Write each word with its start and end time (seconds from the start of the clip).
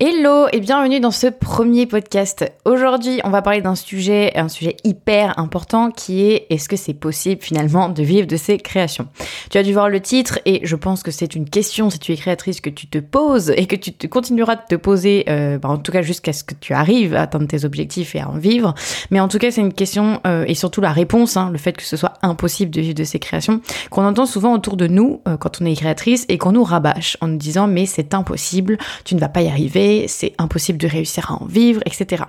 Hello 0.00 0.46
et 0.52 0.60
bienvenue 0.60 1.00
dans 1.00 1.10
ce 1.10 1.26
premier 1.26 1.84
podcast. 1.84 2.48
Aujourd'hui, 2.64 3.20
on 3.24 3.30
va 3.30 3.42
parler 3.42 3.62
d'un 3.62 3.74
sujet, 3.74 4.30
un 4.36 4.48
sujet 4.48 4.76
hyper 4.84 5.36
important 5.40 5.90
qui 5.90 6.22
est 6.22 6.46
est-ce 6.50 6.68
que 6.68 6.76
c'est 6.76 6.94
possible 6.94 7.42
finalement 7.42 7.88
de 7.88 8.04
vivre 8.04 8.28
de 8.28 8.36
ses 8.36 8.58
créations? 8.58 9.08
Tu 9.50 9.58
as 9.58 9.64
dû 9.64 9.72
voir 9.72 9.88
le 9.88 9.98
titre 9.98 10.38
et 10.44 10.60
je 10.62 10.76
pense 10.76 11.02
que 11.02 11.10
c'est 11.10 11.34
une 11.34 11.50
question 11.50 11.90
si 11.90 11.98
tu 11.98 12.12
es 12.12 12.16
créatrice 12.16 12.60
que 12.60 12.70
tu 12.70 12.86
te 12.86 12.98
poses 12.98 13.50
et 13.50 13.66
que 13.66 13.74
tu 13.74 13.92
te 13.92 14.06
continueras 14.06 14.54
de 14.54 14.60
te 14.68 14.76
poser, 14.76 15.24
euh, 15.28 15.58
bah, 15.58 15.68
en 15.68 15.78
tout 15.78 15.90
cas 15.90 16.02
jusqu'à 16.02 16.32
ce 16.32 16.44
que 16.44 16.54
tu 16.54 16.74
arrives 16.74 17.16
à 17.16 17.22
atteindre 17.22 17.48
tes 17.48 17.64
objectifs 17.64 18.14
et 18.14 18.20
à 18.20 18.28
en 18.28 18.38
vivre. 18.38 18.76
Mais 19.10 19.18
en 19.18 19.26
tout 19.26 19.38
cas, 19.38 19.50
c'est 19.50 19.62
une 19.62 19.74
question 19.74 20.20
euh, 20.28 20.44
et 20.46 20.54
surtout 20.54 20.80
la 20.80 20.92
réponse, 20.92 21.36
hein, 21.36 21.50
le 21.50 21.58
fait 21.58 21.76
que 21.76 21.82
ce 21.82 21.96
soit 21.96 22.14
impossible 22.22 22.70
de 22.70 22.80
vivre 22.80 22.94
de 22.94 23.02
ses 23.02 23.18
créations, 23.18 23.62
qu'on 23.90 24.06
entend 24.06 24.26
souvent 24.26 24.54
autour 24.54 24.76
de 24.76 24.86
nous 24.86 25.22
euh, 25.26 25.36
quand 25.36 25.60
on 25.60 25.64
est 25.64 25.74
créatrice 25.74 26.24
et 26.28 26.38
qu'on 26.38 26.52
nous 26.52 26.62
rabâche 26.62 27.16
en 27.20 27.26
nous 27.26 27.36
disant 27.36 27.66
mais 27.66 27.84
c'est 27.84 28.14
impossible, 28.14 28.78
tu 29.04 29.16
ne 29.16 29.20
vas 29.20 29.28
pas 29.28 29.42
y 29.42 29.48
arriver 29.48 29.87
c'est 30.08 30.34
impossible 30.38 30.78
de 30.78 30.86
réussir 30.86 31.30
à 31.30 31.42
en 31.42 31.46
vivre, 31.46 31.80
etc. 31.86 32.24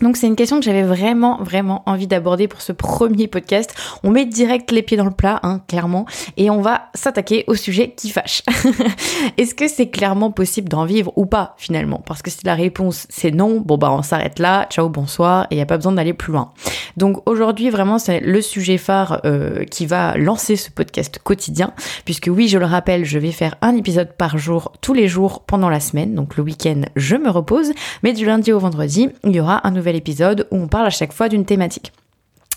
Donc 0.00 0.16
c'est 0.16 0.26
une 0.26 0.36
question 0.36 0.58
que 0.58 0.64
j'avais 0.64 0.82
vraiment 0.82 1.38
vraiment 1.42 1.82
envie 1.86 2.06
d'aborder 2.06 2.48
pour 2.48 2.60
ce 2.60 2.72
premier 2.72 3.26
podcast. 3.26 3.74
On 4.04 4.10
met 4.10 4.26
direct 4.26 4.70
les 4.70 4.82
pieds 4.82 4.96
dans 4.96 5.04
le 5.04 5.10
plat, 5.10 5.40
hein, 5.42 5.60
clairement, 5.66 6.06
et 6.36 6.50
on 6.50 6.60
va 6.60 6.88
s'attaquer 6.94 7.44
au 7.46 7.54
sujet 7.54 7.94
qui 7.96 8.10
fâche. 8.10 8.42
Est-ce 9.36 9.54
que 9.54 9.66
c'est 9.66 9.88
clairement 9.88 10.30
possible 10.30 10.68
d'en 10.68 10.84
vivre 10.84 11.12
ou 11.16 11.26
pas 11.26 11.54
finalement? 11.56 12.02
Parce 12.06 12.22
que 12.22 12.30
si 12.30 12.44
la 12.44 12.54
réponse 12.54 13.06
c'est 13.08 13.30
non, 13.30 13.60
bon 13.60 13.76
bah 13.76 13.90
on 13.90 14.02
s'arrête 14.02 14.38
là, 14.38 14.66
ciao 14.70 14.88
bonsoir, 14.88 15.44
et 15.50 15.54
il 15.54 15.56
n'y 15.56 15.62
a 15.62 15.66
pas 15.66 15.76
besoin 15.76 15.92
d'aller 15.92 16.14
plus 16.14 16.32
loin. 16.32 16.52
Donc 16.96 17.28
aujourd'hui 17.28 17.70
vraiment 17.70 17.98
c'est 17.98 18.20
le 18.20 18.40
sujet 18.40 18.78
phare 18.78 19.20
euh, 19.24 19.64
qui 19.64 19.86
va 19.86 20.16
lancer 20.16 20.56
ce 20.56 20.70
podcast 20.70 21.18
quotidien, 21.22 21.72
puisque 22.04 22.30
oui 22.32 22.48
je 22.48 22.58
le 22.58 22.66
rappelle, 22.66 23.04
je 23.04 23.18
vais 23.18 23.32
faire 23.32 23.56
un 23.62 23.74
épisode 23.74 24.12
par 24.16 24.38
jour 24.38 24.72
tous 24.80 24.94
les 24.94 25.08
jours 25.08 25.42
pendant 25.44 25.68
la 25.68 25.80
semaine. 25.80 26.14
Donc 26.14 26.36
le 26.36 26.44
week-end 26.44 26.82
je 26.94 27.16
me 27.16 27.30
repose, 27.30 27.72
mais 28.02 28.12
du 28.12 28.24
lundi 28.24 28.52
au 28.52 28.58
vendredi 28.58 29.08
il 29.24 29.34
y 29.34 29.40
aura 29.40 29.66
un 29.66 29.70
nouvel 29.70 29.87
épisode 29.96 30.46
où 30.50 30.56
on 30.56 30.68
parle 30.68 30.86
à 30.86 30.90
chaque 30.90 31.12
fois 31.12 31.28
d'une 31.28 31.44
thématique. 31.44 31.92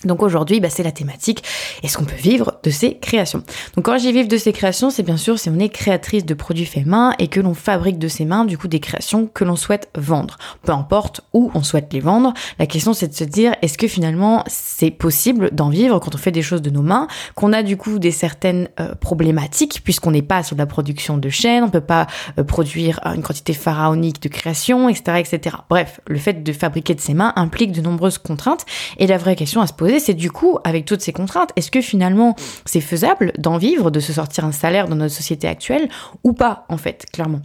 Donc 0.05 0.23
aujourd'hui, 0.23 0.59
bah, 0.59 0.69
c'est 0.69 0.83
la 0.83 0.91
thématique 0.91 1.43
est-ce 1.83 1.97
qu'on 1.97 2.05
peut 2.05 2.15
vivre 2.15 2.59
de 2.63 2.69
ses 2.69 2.97
créations? 2.97 3.43
Donc 3.75 3.85
quand 3.85 3.97
j'y 3.97 4.11
vivre 4.11 4.27
de 4.27 4.37
ses 4.37 4.53
créations, 4.53 4.89
c'est 4.89 5.03
bien 5.03 5.17
sûr 5.17 5.39
si 5.39 5.49
on 5.49 5.59
est 5.59 5.69
créatrice 5.69 6.25
de 6.25 6.33
produits 6.33 6.65
faits 6.65 6.85
main 6.85 7.13
et 7.19 7.27
que 7.27 7.39
l'on 7.39 7.53
fabrique 7.53 7.99
de 7.99 8.07
ses 8.07 8.25
mains 8.25 8.45
du 8.45 8.57
coup 8.57 8.67
des 8.67 8.79
créations 8.79 9.27
que 9.27 9.43
l'on 9.43 9.55
souhaite 9.55 9.89
vendre. 9.95 10.37
Peu 10.63 10.71
importe 10.71 11.21
où 11.33 11.51
on 11.53 11.63
souhaite 11.63 11.91
les 11.93 11.99
vendre, 11.99 12.33
la 12.59 12.65
question 12.65 12.93
c'est 12.93 13.07
de 13.07 13.13
se 13.13 13.23
dire 13.23 13.53
est-ce 13.61 13.77
que 13.77 13.87
finalement 13.87 14.43
c'est 14.47 14.91
possible 14.91 15.49
d'en 15.51 15.69
vivre 15.69 15.99
quand 15.99 16.15
on 16.15 16.17
fait 16.17 16.31
des 16.31 16.41
choses 16.41 16.61
de 16.61 16.69
nos 16.69 16.81
mains, 16.81 17.07
qu'on 17.35 17.53
a 17.53 17.63
du 17.63 17.77
coup 17.77 17.99
des 17.99 18.11
certaines 18.11 18.69
euh, 18.79 18.95
problématiques 18.95 19.81
puisqu'on 19.83 20.11
n'est 20.11 20.21
pas 20.21 20.43
sur 20.43 20.55
la 20.55 20.65
production 20.65 21.17
de 21.17 21.29
chaîne, 21.29 21.63
on 21.63 21.69
peut 21.69 21.81
pas 21.81 22.07
euh, 22.37 22.43
produire 22.43 22.99
une 23.05 23.23
quantité 23.23 23.53
pharaonique 23.53 24.21
de 24.21 24.29
créations, 24.29 24.89
etc., 24.89 25.19
etc. 25.19 25.55
Bref, 25.69 25.99
le 26.07 26.17
fait 26.17 26.43
de 26.43 26.53
fabriquer 26.53 26.95
de 26.95 27.01
ses 27.01 27.13
mains 27.13 27.33
implique 27.35 27.71
de 27.71 27.81
nombreuses 27.81 28.17
contraintes 28.17 28.65
et 28.97 29.07
la 29.07 29.17
vraie 29.17 29.35
question 29.35 29.61
à 29.61 29.67
se 29.67 29.73
poser 29.73 29.90
c'est 29.99 30.13
du 30.13 30.31
coup, 30.31 30.57
avec 30.63 30.85
toutes 30.85 31.01
ces 31.01 31.13
contraintes, 31.13 31.51
est-ce 31.55 31.71
que 31.71 31.81
finalement 31.81 32.35
c'est 32.65 32.81
faisable 32.81 33.33
d'en 33.37 33.57
vivre, 33.57 33.91
de 33.91 33.99
se 33.99 34.13
sortir 34.13 34.45
un 34.45 34.51
salaire 34.51 34.87
dans 34.87 34.95
notre 34.95 35.13
société 35.13 35.47
actuelle 35.47 35.89
ou 36.23 36.33
pas, 36.33 36.65
en 36.69 36.77
fait, 36.77 37.05
clairement? 37.11 37.41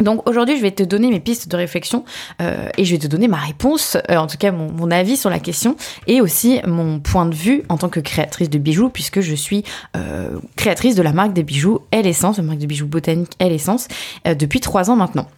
Donc 0.00 0.28
aujourd'hui, 0.28 0.56
je 0.56 0.62
vais 0.62 0.72
te 0.72 0.82
donner 0.82 1.08
mes 1.08 1.20
pistes 1.20 1.48
de 1.48 1.56
réflexion 1.56 2.04
euh, 2.42 2.68
et 2.76 2.84
je 2.84 2.90
vais 2.90 2.98
te 2.98 3.06
donner 3.06 3.28
ma 3.28 3.36
réponse, 3.36 3.96
euh, 4.10 4.16
en 4.16 4.26
tout 4.26 4.36
cas 4.36 4.50
mon, 4.50 4.90
avis 4.90 5.16
sur 5.16 5.30
la 5.30 5.38
question 5.38 5.76
et 6.06 6.20
aussi 6.20 6.60
mon 6.66 6.98
point 6.98 7.26
de 7.26 7.34
vue 7.34 7.62
en 7.68 7.76
tant 7.76 7.88
que 7.88 8.00
créatrice 8.00 8.50
de 8.50 8.58
bijoux 8.58 8.88
puisque 8.88 9.20
je 9.20 9.34
suis 9.34 9.62
euh, 9.96 10.38
créatrice 10.56 10.96
de 10.96 11.02
la 11.02 11.12
marque 11.12 11.32
des 11.32 11.44
bijoux 11.44 11.78
Elle 11.90 12.06
Essence, 12.06 12.38
la 12.38 12.42
marque 12.42 12.58
de 12.58 12.66
bijoux 12.66 12.86
botanique 12.86 13.32
Elle 13.38 13.52
Essence, 13.52 13.88
depuis 14.26 14.60
trois 14.60 14.90
ans 14.90 14.96
maintenant. 14.96 15.28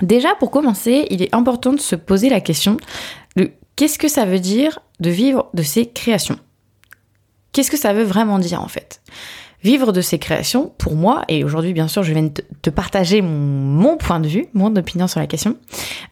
Déjà, 0.00 0.34
pour 0.36 0.50
commencer, 0.50 1.06
il 1.10 1.22
est 1.22 1.34
important 1.34 1.72
de 1.72 1.80
se 1.80 1.94
poser 1.94 2.28
la 2.28 2.40
question 2.40 2.76
de 3.36 3.52
qu'est-ce 3.76 3.98
que 3.98 4.08
ça 4.08 4.24
veut 4.24 4.40
dire 4.40 4.80
de 5.00 5.10
vivre 5.10 5.48
de 5.54 5.62
ses 5.62 5.86
créations? 5.86 6.38
Qu'est-ce 7.52 7.70
que 7.70 7.76
ça 7.76 7.92
veut 7.92 8.04
vraiment 8.04 8.38
dire 8.38 8.62
en 8.62 8.68
fait? 8.68 9.00
Vivre 9.62 9.92
de 9.92 10.00
ses 10.00 10.18
créations, 10.18 10.72
pour 10.78 10.96
moi, 10.96 11.22
et 11.28 11.44
aujourd'hui 11.44 11.72
bien 11.72 11.86
sûr 11.86 12.02
je 12.02 12.12
viens 12.12 12.24
de 12.24 12.32
te 12.62 12.70
partager 12.70 13.22
mon, 13.22 13.96
point 13.96 14.18
de 14.18 14.26
vue, 14.26 14.46
mon 14.54 14.74
opinion 14.74 15.06
sur 15.06 15.20
la 15.20 15.28
question, 15.28 15.56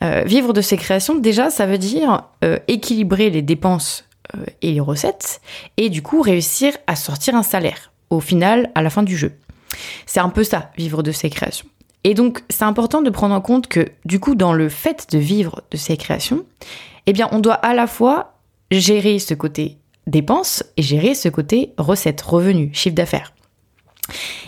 euh, 0.04 0.22
vivre 0.24 0.52
de 0.52 0.60
ses 0.60 0.76
créations, 0.76 1.16
déjà 1.16 1.50
ça 1.50 1.66
veut 1.66 1.78
dire 1.78 2.22
euh, 2.44 2.58
équilibrer 2.68 3.28
les 3.30 3.42
dépenses 3.42 4.04
euh, 4.36 4.44
et 4.62 4.72
les 4.72 4.80
recettes, 4.80 5.40
et 5.78 5.88
du 5.88 6.00
coup 6.00 6.22
réussir 6.22 6.74
à 6.86 6.94
sortir 6.94 7.34
un 7.34 7.42
salaire, 7.42 7.90
au 8.10 8.20
final, 8.20 8.70
à 8.76 8.82
la 8.82 8.90
fin 8.90 9.02
du 9.02 9.16
jeu. 9.16 9.32
C'est 10.06 10.20
un 10.20 10.28
peu 10.28 10.44
ça, 10.44 10.70
vivre 10.76 11.02
de 11.02 11.10
ses 11.10 11.30
créations. 11.30 11.66
Et 12.04 12.14
donc 12.14 12.42
c'est 12.48 12.64
important 12.64 13.02
de 13.02 13.10
prendre 13.10 13.34
en 13.34 13.40
compte 13.40 13.66
que 13.66 13.88
du 14.04 14.20
coup 14.20 14.34
dans 14.34 14.52
le 14.52 14.68
fait 14.68 15.08
de 15.10 15.18
vivre 15.18 15.62
de 15.70 15.76
ses 15.76 15.96
créations, 15.96 16.44
eh 17.10 17.12
bien, 17.12 17.28
on 17.32 17.40
doit 17.40 17.54
à 17.54 17.74
la 17.74 17.88
fois 17.88 18.34
gérer 18.70 19.18
ce 19.18 19.34
côté 19.34 19.78
dépenses 20.06 20.62
et 20.76 20.82
gérer 20.82 21.14
ce 21.14 21.28
côté 21.28 21.74
recettes, 21.76 22.20
revenus, 22.20 22.70
chiffre 22.72 22.94
d'affaires. 22.94 23.32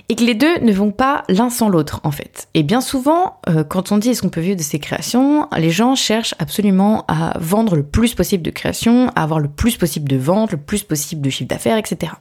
Et 0.09 0.15
que 0.15 0.23
les 0.23 0.35
deux 0.35 0.59
ne 0.59 0.73
vont 0.73 0.93
pas 0.93 1.25
l'un 1.29 1.51
sans 1.51 1.69
l'autre, 1.69 2.01
en 2.05 2.13
fait. 2.13 2.49
Et 2.55 2.63
bien 2.63 2.81
souvent, 2.81 3.41
euh, 3.49 3.65
quand 3.65 3.91
on 3.91 3.99
dit 3.99 4.11
est-ce 4.11 4.23
qu'on 4.23 4.29
peut 4.29 4.41
vivre 4.41 4.57
de 4.57 4.63
ses 4.63 4.79
créations, 4.79 5.49
les 5.57 5.71
gens 5.71 5.97
cherchent 5.97 6.35
absolument 6.39 7.05
à 7.09 7.37
vendre 7.41 7.75
le 7.75 7.83
plus 7.83 8.15
possible 8.15 8.45
de 8.45 8.51
créations, 8.51 9.09
à 9.17 9.25
avoir 9.25 9.41
le 9.41 9.49
plus 9.49 9.77
possible 9.77 10.09
de 10.09 10.17
ventes, 10.17 10.53
le 10.53 10.59
plus 10.59 10.85
possible 10.85 11.21
de 11.21 11.31
chiffre 11.31 11.49
d'affaires, 11.49 11.79
etc. 11.79 12.13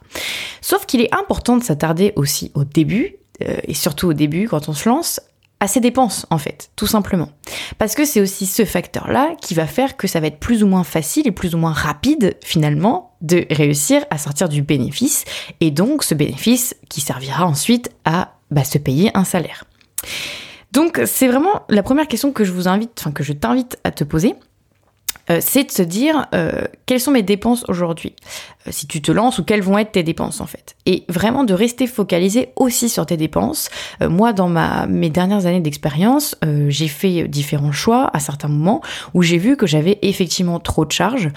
Sauf 0.60 0.86
qu'il 0.86 1.00
est 1.00 1.14
important 1.14 1.56
de 1.56 1.62
s'attarder 1.62 2.12
aussi 2.16 2.50
au 2.54 2.64
début, 2.64 3.16
euh, 3.42 3.58
et 3.64 3.74
surtout 3.74 4.08
au 4.08 4.12
début, 4.12 4.48
quand 4.48 4.68
on 4.68 4.72
se 4.72 4.88
lance, 4.88 5.20
à 5.62 5.68
ses 5.68 5.78
dépenses 5.78 6.26
en 6.30 6.38
fait, 6.38 6.70
tout 6.74 6.88
simplement. 6.88 7.28
Parce 7.78 7.94
que 7.94 8.04
c'est 8.04 8.20
aussi 8.20 8.46
ce 8.46 8.64
facteur-là 8.64 9.36
qui 9.40 9.54
va 9.54 9.68
faire 9.68 9.96
que 9.96 10.08
ça 10.08 10.18
va 10.18 10.26
être 10.26 10.40
plus 10.40 10.64
ou 10.64 10.66
moins 10.66 10.82
facile 10.82 11.28
et 11.28 11.30
plus 11.30 11.54
ou 11.54 11.58
moins 11.58 11.72
rapide 11.72 12.34
finalement 12.42 13.14
de 13.20 13.46
réussir 13.48 14.04
à 14.10 14.18
sortir 14.18 14.48
du 14.48 14.62
bénéfice 14.62 15.24
et 15.60 15.70
donc 15.70 16.02
ce 16.02 16.16
bénéfice 16.16 16.74
qui 16.88 17.00
servira 17.00 17.46
ensuite 17.46 17.92
à 18.04 18.34
bah, 18.50 18.64
se 18.64 18.76
payer 18.76 19.12
un 19.14 19.22
salaire. 19.22 19.62
Donc 20.72 21.00
c'est 21.06 21.28
vraiment 21.28 21.62
la 21.68 21.84
première 21.84 22.08
question 22.08 22.32
que 22.32 22.42
je 22.42 22.50
vous 22.50 22.66
invite, 22.66 22.90
enfin 22.98 23.12
que 23.12 23.22
je 23.22 23.32
t'invite 23.32 23.78
à 23.84 23.92
te 23.92 24.02
poser. 24.02 24.34
Euh, 25.32 25.38
c'est 25.40 25.64
de 25.64 25.70
se 25.70 25.82
dire 25.82 26.26
euh, 26.34 26.64
quelles 26.86 27.00
sont 27.00 27.10
mes 27.10 27.22
dépenses 27.22 27.64
aujourd'hui, 27.68 28.14
euh, 28.66 28.70
si 28.70 28.86
tu 28.86 29.00
te 29.00 29.12
lances 29.12 29.38
ou 29.38 29.44
quelles 29.44 29.62
vont 29.62 29.78
être 29.78 29.92
tes 29.92 30.02
dépenses 30.02 30.40
en 30.40 30.46
fait? 30.46 30.76
Et 30.86 31.04
vraiment 31.08 31.44
de 31.44 31.54
rester 31.54 31.86
focalisé 31.86 32.50
aussi 32.56 32.88
sur 32.88 33.06
tes 33.06 33.16
dépenses. 33.16 33.70
moi, 34.00 34.32
dans 34.32 34.48
ma, 34.48 34.86
mes 34.86 35.10
dernières 35.10 35.46
années 35.46 35.60
d'expérience, 35.60 36.36
j'ai 36.68 36.88
fait 36.88 37.28
différents 37.28 37.72
choix 37.72 38.10
à 38.12 38.18
certains 38.18 38.48
moments 38.48 38.80
où 39.14 39.22
j'ai 39.22 39.38
vu 39.38 39.56
que 39.56 39.66
j'avais 39.66 39.98
effectivement 40.02 40.58
trop 40.58 40.84
de 40.84 40.92
charges, 40.92 41.30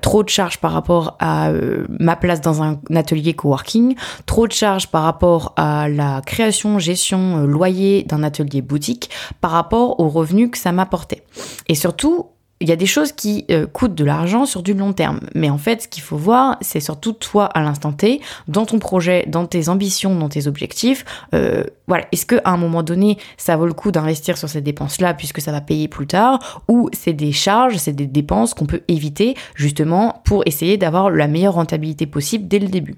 trop 0.00 0.22
de 0.22 0.28
charges 0.28 0.58
par 0.58 0.72
rapport 0.72 1.16
à 1.18 1.50
ma 1.88 2.16
place 2.16 2.40
dans 2.40 2.62
un 2.62 2.78
atelier 2.94 3.34
coworking, 3.34 3.96
trop 4.26 4.46
de 4.46 4.52
charges 4.52 4.88
par 4.88 5.02
rapport 5.02 5.54
à 5.56 5.88
la 5.88 6.22
création, 6.24 6.78
gestion, 6.78 7.44
loyer 7.46 8.04
d'un 8.04 8.22
atelier 8.22 8.62
boutique, 8.62 9.10
par 9.40 9.50
rapport 9.50 9.98
aux 10.00 10.08
revenus 10.08 10.50
que 10.50 10.58
ça 10.58 10.72
m'apportait. 10.72 11.24
Et 11.68 11.74
surtout, 11.74 12.26
il 12.64 12.68
y 12.70 12.72
a 12.72 12.76
des 12.76 12.86
choses 12.86 13.12
qui 13.12 13.44
euh, 13.50 13.66
coûtent 13.66 13.94
de 13.94 14.04
l'argent 14.04 14.46
sur 14.46 14.62
du 14.62 14.72
long 14.72 14.94
terme. 14.94 15.20
Mais 15.34 15.50
en 15.50 15.58
fait, 15.58 15.82
ce 15.82 15.88
qu'il 15.88 16.02
faut 16.02 16.16
voir, 16.16 16.56
c'est 16.62 16.80
surtout 16.80 17.12
toi 17.12 17.44
à 17.44 17.60
l'instant 17.60 17.92
T, 17.92 18.22
dans 18.48 18.64
ton 18.64 18.78
projet, 18.78 19.26
dans 19.28 19.44
tes 19.44 19.68
ambitions, 19.68 20.16
dans 20.16 20.30
tes 20.30 20.46
objectifs. 20.46 21.04
Euh, 21.34 21.64
voilà, 21.86 22.06
est-ce 22.10 22.24
qu'à 22.24 22.40
un 22.46 22.56
moment 22.56 22.82
donné, 22.82 23.18
ça 23.36 23.56
vaut 23.56 23.66
le 23.66 23.74
coup 23.74 23.90
d'investir 23.90 24.38
sur 24.38 24.48
ces 24.48 24.62
dépenses-là 24.62 25.12
puisque 25.12 25.42
ça 25.42 25.52
va 25.52 25.60
payer 25.60 25.88
plus 25.88 26.06
tard, 26.06 26.62
ou 26.66 26.88
c'est 26.94 27.12
des 27.12 27.32
charges, 27.32 27.76
c'est 27.76 27.92
des 27.92 28.06
dépenses 28.06 28.54
qu'on 28.54 28.64
peut 28.64 28.80
éviter 28.88 29.36
justement 29.54 30.22
pour 30.24 30.42
essayer 30.46 30.78
d'avoir 30.78 31.10
la 31.10 31.28
meilleure 31.28 31.54
rentabilité 31.54 32.06
possible 32.06 32.48
dès 32.48 32.60
le 32.60 32.68
début. 32.68 32.96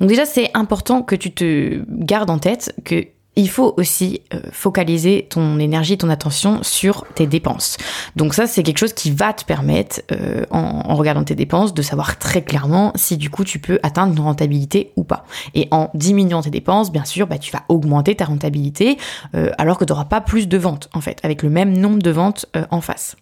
Donc 0.00 0.08
déjà, 0.08 0.24
c'est 0.24 0.50
important 0.54 1.02
que 1.02 1.14
tu 1.14 1.32
te 1.32 1.82
gardes 1.90 2.30
en 2.30 2.38
tête 2.38 2.74
que 2.84 3.04
il 3.36 3.50
faut 3.50 3.74
aussi 3.76 4.22
euh, 4.32 4.40
focaliser 4.50 5.26
ton 5.28 5.58
énergie, 5.58 5.98
ton 5.98 6.08
attention 6.08 6.62
sur 6.62 7.04
tes 7.14 7.26
dépenses. 7.26 7.76
Donc 8.16 8.34
ça, 8.34 8.46
c'est 8.46 8.62
quelque 8.62 8.78
chose 8.78 8.94
qui 8.94 9.10
va 9.10 9.34
te 9.34 9.44
permettre, 9.44 10.00
euh, 10.10 10.44
en, 10.50 10.94
regardant 10.96 11.22
tes 11.22 11.34
dépenses, 11.34 11.74
de 11.74 11.82
savoir 11.82 12.18
très 12.18 12.42
clairement 12.42 12.92
si 12.94 13.18
du 13.18 13.28
coup 13.28 13.44
tu 13.44 13.58
peux 13.58 13.78
atteindre 13.82 14.12
une 14.14 14.20
rentabilité 14.20 14.92
ou 14.96 15.04
pas. 15.04 15.26
Et 15.54 15.68
en 15.70 15.90
diminuant 15.92 16.40
tes 16.40 16.50
dépenses, 16.50 16.90
bien 16.90 17.04
sûr, 17.04 17.26
bah, 17.26 17.38
tu 17.38 17.52
vas 17.52 17.62
augmenter 17.68 18.14
ta 18.14 18.24
rentabilité, 18.24 18.96
euh, 19.34 19.50
alors 19.58 19.76
que 19.76 19.84
tu 19.84 19.92
n'auras 19.92 20.06
pas 20.06 20.22
plus 20.22 20.48
de 20.48 20.56
ventes, 20.56 20.88
en 20.94 21.02
fait, 21.02 21.20
avec 21.22 21.42
le 21.42 21.50
même 21.50 21.76
nombre 21.76 21.98
de 21.98 22.10
ventes 22.10 22.46
en 22.70 22.80
face. 22.80 23.16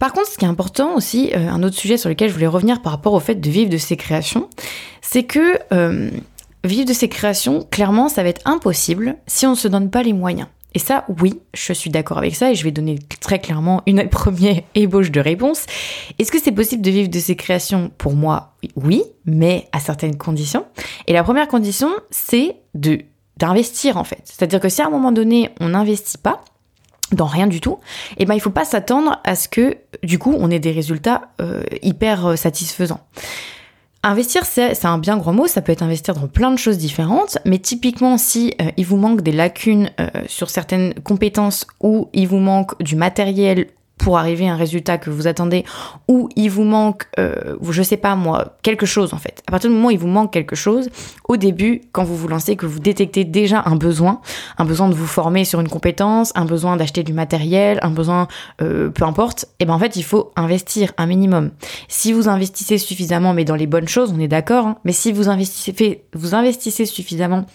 Par 0.00 0.12
contre, 0.12 0.28
ce 0.28 0.36
qui 0.36 0.44
est 0.44 0.48
important 0.48 0.96
aussi, 0.96 1.32
un 1.34 1.62
autre 1.62 1.76
sujet 1.76 1.96
sur 1.96 2.08
lequel 2.08 2.28
je 2.28 2.34
voulais 2.34 2.48
revenir 2.48 2.82
par 2.82 2.92
rapport 2.92 3.12
au 3.12 3.20
fait 3.20 3.36
de 3.36 3.48
vivre 3.48 3.70
de 3.70 3.76
ses 3.76 3.96
créations, 3.96 4.48
c'est 5.00 5.22
que 5.22 5.58
vivre 6.64 6.86
de 6.86 6.92
ses 6.92 7.08
créations, 7.08 7.66
clairement, 7.70 8.08
ça 8.08 8.22
va 8.22 8.28
être 8.28 8.42
impossible 8.44 9.16
si 9.26 9.46
on 9.46 9.50
ne 9.50 9.56
se 9.56 9.68
donne 9.68 9.90
pas 9.90 10.02
les 10.02 10.12
moyens. 10.12 10.48
Et 10.74 10.80
ça, 10.80 11.04
oui, 11.20 11.40
je 11.54 11.72
suis 11.72 11.90
d'accord 11.90 12.18
avec 12.18 12.34
ça 12.34 12.50
et 12.50 12.56
je 12.56 12.64
vais 12.64 12.72
donner 12.72 12.98
très 13.20 13.38
clairement 13.38 13.82
une 13.86 14.08
première 14.10 14.60
ébauche 14.74 15.10
de 15.10 15.20
réponse. 15.20 15.66
Est-ce 16.18 16.32
que 16.32 16.40
c'est 16.40 16.52
possible 16.52 16.82
de 16.82 16.90
vivre 16.90 17.08
de 17.08 17.18
ses 17.20 17.36
créations? 17.36 17.92
Pour 17.96 18.14
moi, 18.14 18.54
oui, 18.74 19.02
mais 19.24 19.68
à 19.72 19.78
certaines 19.78 20.16
conditions. 20.16 20.66
Et 21.06 21.12
la 21.12 21.22
première 21.22 21.48
condition, 21.48 21.90
c'est 22.10 22.56
de 22.74 22.98
d'investir 23.36 23.96
en 23.96 24.04
fait. 24.04 24.20
C'est-à-dire 24.24 24.60
que 24.60 24.68
si 24.68 24.80
à 24.80 24.86
un 24.86 24.90
moment 24.90 25.10
donné, 25.10 25.50
on 25.58 25.70
n'investit 25.70 26.18
pas, 26.18 26.44
dans 27.10 27.26
rien 27.26 27.48
du 27.48 27.60
tout, 27.60 27.78
eh 28.16 28.24
ben 28.26 28.34
il 28.34 28.40
faut 28.40 28.50
pas 28.50 28.64
s'attendre 28.64 29.20
à 29.24 29.34
ce 29.34 29.48
que 29.48 29.76
du 30.02 30.18
coup 30.18 30.34
on 30.38 30.50
ait 30.50 30.60
des 30.60 30.70
résultats 30.70 31.28
euh, 31.40 31.62
hyper 31.82 32.26
euh, 32.26 32.36
satisfaisants. 32.36 33.00
Investir, 34.06 34.44
c'est 34.44 34.84
un 34.84 34.98
bien 34.98 35.16
grand 35.16 35.32
mot, 35.32 35.46
ça 35.46 35.62
peut 35.62 35.72
être 35.72 35.82
investir 35.82 36.14
dans 36.14 36.28
plein 36.28 36.50
de 36.50 36.58
choses 36.58 36.76
différentes, 36.76 37.38
mais 37.46 37.58
typiquement 37.58 38.18
si 38.18 38.54
euh, 38.60 38.70
il 38.76 38.84
vous 38.84 38.98
manque 38.98 39.22
des 39.22 39.32
lacunes 39.32 39.90
sur 40.26 40.50
certaines 40.50 40.92
compétences 40.94 41.66
ou 41.80 42.08
il 42.12 42.28
vous 42.28 42.38
manque 42.38 42.80
du 42.82 42.96
matériel 42.96 43.68
pour 43.98 44.18
arriver 44.18 44.48
à 44.48 44.52
un 44.54 44.56
résultat 44.56 44.98
que 44.98 45.10
vous 45.10 45.26
attendez, 45.26 45.64
ou 46.08 46.28
il 46.36 46.50
vous 46.50 46.64
manque, 46.64 47.04
euh, 47.18 47.56
je 47.70 47.82
sais 47.82 47.96
pas 47.96 48.14
moi, 48.16 48.56
quelque 48.62 48.86
chose 48.86 49.14
en 49.14 49.18
fait. 49.18 49.42
À 49.46 49.50
partir 49.50 49.70
du 49.70 49.76
moment 49.76 49.88
où 49.88 49.92
il 49.92 49.98
vous 49.98 50.08
manque 50.08 50.32
quelque 50.32 50.56
chose, 50.56 50.90
au 51.28 51.36
début, 51.36 51.82
quand 51.92 52.04
vous 52.04 52.16
vous 52.16 52.28
lancez, 52.28 52.56
que 52.56 52.66
vous 52.66 52.80
détectez 52.80 53.24
déjà 53.24 53.62
un 53.66 53.76
besoin, 53.76 54.20
un 54.58 54.64
besoin 54.64 54.88
de 54.88 54.94
vous 54.94 55.06
former 55.06 55.44
sur 55.44 55.60
une 55.60 55.68
compétence, 55.68 56.32
un 56.34 56.44
besoin 56.44 56.76
d'acheter 56.76 57.02
du 57.02 57.12
matériel, 57.12 57.78
un 57.82 57.90
besoin, 57.90 58.28
euh, 58.62 58.90
peu 58.90 59.04
importe, 59.04 59.44
et 59.44 59.46
eh 59.60 59.64
ben 59.64 59.74
en 59.74 59.78
fait 59.78 59.96
il 59.96 60.04
faut 60.04 60.32
investir 60.36 60.92
un 60.98 61.06
minimum. 61.06 61.50
Si 61.88 62.12
vous 62.12 62.28
investissez 62.28 62.78
suffisamment, 62.78 63.32
mais 63.32 63.44
dans 63.44 63.56
les 63.56 63.66
bonnes 63.66 63.88
choses, 63.88 64.12
on 64.14 64.20
est 64.20 64.28
d'accord, 64.28 64.66
hein, 64.66 64.76
mais 64.84 64.92
si 64.92 65.12
vous 65.12 65.28
investissez, 65.28 66.04
vous 66.14 66.34
investissez 66.34 66.86
suffisamment 66.86 67.46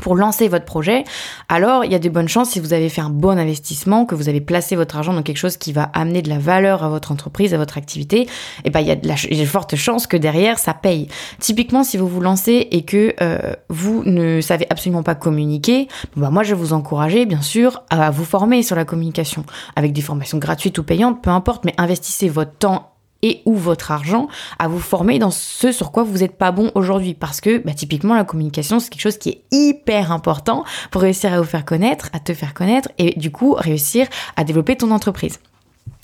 pour 0.00 0.16
lancer 0.16 0.48
votre 0.48 0.64
projet, 0.64 1.04
alors 1.48 1.84
il 1.84 1.92
y 1.92 1.94
a 1.94 1.98
de 1.98 2.08
bonnes 2.08 2.28
chances 2.28 2.50
si 2.50 2.60
vous 2.60 2.72
avez 2.72 2.88
fait 2.88 3.00
un 3.00 3.10
bon 3.10 3.38
investissement, 3.38 4.06
que 4.06 4.14
vous 4.14 4.28
avez 4.28 4.40
placé 4.40 4.76
votre 4.76 4.96
argent 4.96 5.12
dans 5.12 5.22
quelque 5.22 5.36
chose 5.38 5.56
qui 5.56 5.72
va 5.72 5.84
amener 5.92 6.22
de 6.22 6.28
la 6.28 6.38
valeur 6.38 6.82
à 6.82 6.88
votre 6.88 7.12
entreprise, 7.12 7.54
à 7.54 7.58
votre 7.58 7.78
activité, 7.78 8.22
et 8.22 8.28
eh 8.64 8.70
ben 8.70 8.80
il 8.80 8.86
y 8.86 8.90
a 8.90 8.96
de 8.96 9.06
la 9.06 9.14
de 9.14 9.44
fortes 9.44 9.76
chances 9.76 10.06
que 10.06 10.16
derrière 10.16 10.58
ça 10.58 10.74
paye. 10.74 11.08
Typiquement 11.38 11.84
si 11.84 11.96
vous 11.96 12.08
vous 12.08 12.20
lancez 12.20 12.68
et 12.70 12.84
que 12.84 13.14
euh, 13.20 13.54
vous 13.68 14.02
ne 14.04 14.40
savez 14.40 14.66
absolument 14.70 15.02
pas 15.02 15.14
communiquer, 15.14 15.88
bah 16.16 16.30
moi 16.30 16.42
je 16.42 16.54
vais 16.54 16.60
vous 16.60 16.72
encourager 16.72 17.26
bien 17.26 17.42
sûr 17.42 17.82
à 17.90 18.10
vous 18.10 18.24
former 18.24 18.62
sur 18.62 18.76
la 18.76 18.84
communication 18.84 19.44
avec 19.76 19.92
des 19.92 20.02
formations 20.02 20.38
gratuites 20.38 20.78
ou 20.78 20.84
payantes, 20.84 21.22
peu 21.22 21.30
importe, 21.30 21.64
mais 21.64 21.74
investissez 21.78 22.28
votre 22.28 22.52
temps 22.52 22.91
et 23.22 23.42
ou 23.46 23.54
votre 23.54 23.90
argent 23.90 24.28
à 24.58 24.68
vous 24.68 24.80
former 24.80 25.18
dans 25.18 25.30
ce 25.30 25.72
sur 25.72 25.92
quoi 25.92 26.02
vous 26.02 26.18
n'êtes 26.18 26.36
pas 26.36 26.52
bon 26.52 26.70
aujourd'hui. 26.74 27.14
Parce 27.14 27.40
que 27.40 27.58
bah, 27.58 27.72
typiquement 27.72 28.14
la 28.14 28.24
communication, 28.24 28.80
c'est 28.80 28.90
quelque 28.90 29.02
chose 29.02 29.18
qui 29.18 29.30
est 29.30 29.42
hyper 29.50 30.12
important 30.12 30.64
pour 30.90 31.02
réussir 31.02 31.32
à 31.32 31.40
vous 31.40 31.46
faire 31.46 31.64
connaître, 31.64 32.10
à 32.12 32.20
te 32.20 32.34
faire 32.34 32.54
connaître 32.54 32.88
et 32.98 33.18
du 33.18 33.30
coup 33.30 33.54
réussir 33.54 34.06
à 34.36 34.44
développer 34.44 34.76
ton 34.76 34.90
entreprise. 34.90 35.38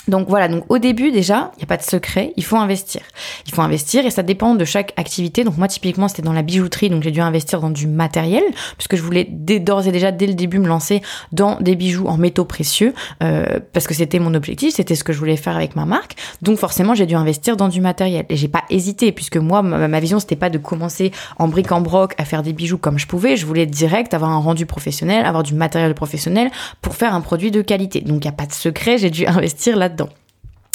Donc 0.08 0.28
voilà, 0.28 0.48
donc 0.48 0.64
au 0.68 0.78
début 0.78 1.12
déjà, 1.12 1.52
il 1.56 1.58
n'y 1.58 1.64
a 1.64 1.66
pas 1.66 1.76
de 1.76 1.82
secret, 1.82 2.32
il 2.36 2.44
faut 2.44 2.56
investir. 2.56 3.02
Il 3.46 3.54
faut 3.54 3.62
investir 3.62 4.06
et 4.06 4.10
ça 4.10 4.22
dépend 4.22 4.54
de 4.54 4.64
chaque 4.64 4.92
activité. 4.96 5.44
Donc 5.44 5.58
moi 5.58 5.68
typiquement 5.68 6.08
c'était 6.08 6.22
dans 6.22 6.32
la 6.32 6.42
bijouterie, 6.42 6.88
donc 6.88 7.02
j'ai 7.02 7.10
dû 7.10 7.20
investir 7.20 7.60
dans 7.60 7.70
du 7.70 7.86
matériel, 7.86 8.42
puisque 8.76 8.96
je 8.96 9.02
voulais 9.02 9.24
d'ores 9.24 9.86
et 9.86 9.92
déjà 9.92 10.10
dès 10.10 10.26
le 10.26 10.34
début 10.34 10.58
me 10.58 10.66
lancer 10.66 11.02
dans 11.32 11.60
des 11.60 11.76
bijoux 11.76 12.06
en 12.06 12.16
métaux 12.16 12.46
précieux, 12.46 12.94
euh, 13.22 13.58
parce 13.72 13.86
que 13.86 13.94
c'était 13.94 14.18
mon 14.18 14.34
objectif, 14.34 14.74
c'était 14.74 14.94
ce 14.94 15.04
que 15.04 15.12
je 15.12 15.18
voulais 15.18 15.36
faire 15.36 15.56
avec 15.56 15.76
ma 15.76 15.84
marque. 15.84 16.16
Donc 16.42 16.58
forcément 16.58 16.94
j'ai 16.94 17.06
dû 17.06 17.14
investir 17.14 17.56
dans 17.56 17.68
du 17.68 17.80
matériel. 17.80 18.24
Et 18.30 18.36
j'ai 18.36 18.48
pas 18.48 18.64
hésité, 18.70 19.12
puisque 19.12 19.36
moi 19.36 19.62
ma, 19.62 20.00
vision 20.00 20.20
c'était 20.20 20.36
pas 20.36 20.50
de 20.50 20.58
commencer 20.58 21.12
en 21.38 21.48
bric 21.48 21.70
en 21.70 21.80
broc 21.80 22.14
à 22.16 22.24
faire 22.24 22.42
des 22.42 22.52
bijoux 22.54 22.78
comme 22.78 22.98
je 22.98 23.06
pouvais, 23.06 23.36
je 23.36 23.44
voulais 23.44 23.66
direct 23.66 24.14
avoir 24.14 24.30
un 24.30 24.38
rendu 24.38 24.64
professionnel, 24.64 25.26
avoir 25.26 25.42
du 25.42 25.54
matériel 25.54 25.94
professionnel 25.94 26.50
pour 26.80 26.94
faire 26.94 27.14
un 27.14 27.20
produit 27.20 27.50
de 27.50 27.60
qualité. 27.60 28.00
Donc 28.00 28.24
il 28.24 28.28
n'y 28.28 28.32
a 28.32 28.36
pas 28.36 28.46
de 28.46 28.52
secret, 28.52 28.96
j'ai 28.96 29.10
dû 29.10 29.26
investir 29.38 29.76
là-dedans. 29.98 30.27